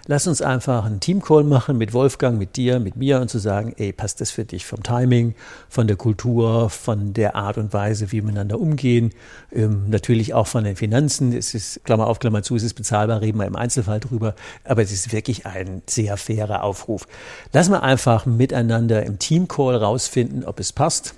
Lass 0.07 0.27
uns 0.27 0.41
einfach 0.41 0.85
einen 0.85 0.99
Teamcall 0.99 1.43
machen 1.43 1.77
mit 1.77 1.93
Wolfgang, 1.93 2.37
mit 2.37 2.55
dir, 2.55 2.79
mit 2.79 2.95
mir 2.95 3.21
und 3.21 3.29
zu 3.29 3.37
sagen, 3.37 3.73
ey, 3.77 3.93
passt 3.93 4.19
das 4.19 4.31
für 4.31 4.43
dich 4.43 4.65
vom 4.65 4.83
Timing, 4.83 5.35
von 5.69 5.87
der 5.87 5.95
Kultur, 5.95 6.69
von 6.69 7.13
der 7.13 7.35
Art 7.35 7.57
und 7.57 7.71
Weise, 7.71 8.11
wie 8.11 8.17
wir 8.17 8.23
miteinander 8.23 8.59
umgehen, 8.59 9.13
ähm, 9.53 9.89
natürlich 9.89 10.33
auch 10.33 10.47
von 10.47 10.63
den 10.63 10.75
Finanzen. 10.75 11.31
Es 11.31 11.53
ist, 11.53 11.85
Klammer 11.85 12.07
auf, 12.07 12.19
Klammer 12.19 12.43
zu, 12.43 12.55
es 12.55 12.63
ist 12.63 12.73
bezahlbar, 12.73 13.21
reden 13.21 13.39
wir 13.39 13.45
im 13.45 13.55
Einzelfall 13.55 13.99
drüber, 13.99 14.35
aber 14.63 14.81
es 14.81 14.91
ist 14.91 15.11
wirklich 15.13 15.45
ein 15.45 15.81
sehr 15.87 16.17
fairer 16.17 16.63
Aufruf. 16.63 17.07
Lass 17.53 17.69
mal 17.69 17.79
einfach 17.79 18.25
miteinander 18.25 19.05
im 19.05 19.19
Teamcall 19.19 19.75
rausfinden, 19.75 20.43
ob 20.43 20.59
es 20.59 20.73
passt 20.73 21.13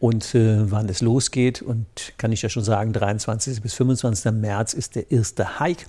und 0.00 0.34
äh, 0.34 0.70
wann 0.70 0.88
es 0.88 1.00
losgeht. 1.00 1.62
Und 1.62 1.86
kann 2.18 2.32
ich 2.32 2.42
ja 2.42 2.48
schon 2.48 2.64
sagen, 2.64 2.92
23. 2.92 3.62
bis 3.62 3.74
25. 3.74 4.32
März 4.32 4.74
ist 4.74 4.94
der 4.94 5.10
erste 5.10 5.60
Hike. 5.60 5.86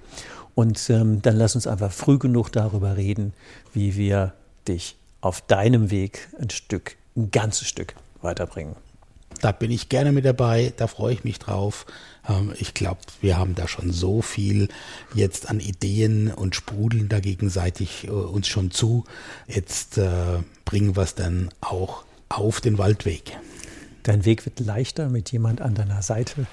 Und 0.55 0.89
ähm, 0.89 1.21
dann 1.21 1.35
lass 1.35 1.55
uns 1.55 1.67
einfach 1.67 1.91
früh 1.91 2.17
genug 2.17 2.51
darüber 2.51 2.95
reden, 2.95 3.33
wie 3.73 3.95
wir 3.95 4.33
dich 4.67 4.95
auf 5.21 5.41
deinem 5.41 5.91
Weg 5.91 6.29
ein 6.39 6.49
Stück, 6.49 6.95
ein 7.15 7.31
ganzes 7.31 7.67
Stück 7.67 7.95
weiterbringen. 8.21 8.75
Da 9.41 9.51
bin 9.51 9.69
ich 9.69 9.89
gerne 9.89 10.11
mit 10.11 10.25
dabei, 10.25 10.73
da 10.77 10.87
freue 10.87 11.13
ich 11.13 11.23
mich 11.23 11.39
drauf. 11.39 11.85
Ähm, 12.27 12.53
ich 12.57 12.73
glaube, 12.73 12.99
wir 13.21 13.37
haben 13.37 13.55
da 13.55 13.67
schon 13.67 13.91
so 13.91 14.21
viel 14.21 14.69
jetzt 15.13 15.49
an 15.49 15.59
Ideen 15.59 16.31
und 16.31 16.55
sprudeln 16.55 17.09
da 17.09 17.19
gegenseitig 17.19 18.07
äh, 18.07 18.11
uns 18.11 18.47
schon 18.47 18.71
zu. 18.71 19.03
Jetzt 19.47 19.97
äh, 19.97 20.39
bringen 20.63 20.95
wir 20.95 21.03
es 21.03 21.15
dann 21.15 21.49
auch 21.61 22.05
auf 22.29 22.61
den 22.61 22.77
Waldweg. 22.77 23.37
Dein 24.05 24.23
Weg 24.23 24.45
wird 24.45 24.59
leichter 24.59 25.09
mit 25.09 25.31
jemand 25.31 25.61
an 25.61 25.73
deiner 25.73 26.03
Seite, 26.03 26.45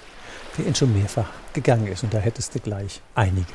der 0.57 0.65
ihn 0.65 0.73
schon 0.73 0.91
mehrfach 0.91 1.27
gegangen 1.53 1.85
ist. 1.85 2.03
Und 2.03 2.11
da 2.11 2.17
hättest 2.17 2.55
du 2.55 2.59
gleich 2.59 3.01
einige. 3.13 3.45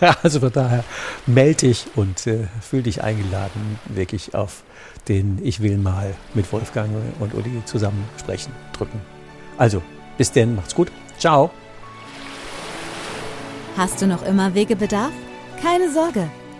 also 0.22 0.40
von 0.40 0.50
daher 0.50 0.84
melde 1.26 1.68
dich 1.68 1.86
und 1.96 2.26
äh, 2.26 2.46
fühl 2.62 2.82
dich 2.82 3.02
eingeladen, 3.02 3.78
wirklich 3.84 4.34
auf 4.34 4.62
den 5.08 5.38
Ich 5.44 5.60
will 5.60 5.76
mal 5.76 6.14
mit 6.32 6.50
Wolfgang 6.50 6.90
und 7.18 7.34
Uli 7.34 7.62
zusammen 7.66 8.08
sprechen, 8.18 8.52
drücken. 8.72 9.02
Also, 9.58 9.82
bis 10.16 10.32
denn, 10.32 10.54
macht's 10.54 10.74
gut. 10.74 10.90
Ciao. 11.18 11.50
Hast 13.76 14.00
du 14.00 14.06
noch 14.06 14.22
immer 14.22 14.54
Wegebedarf? 14.54 15.12
Keine 15.60 15.92
Sorge. 15.92 16.30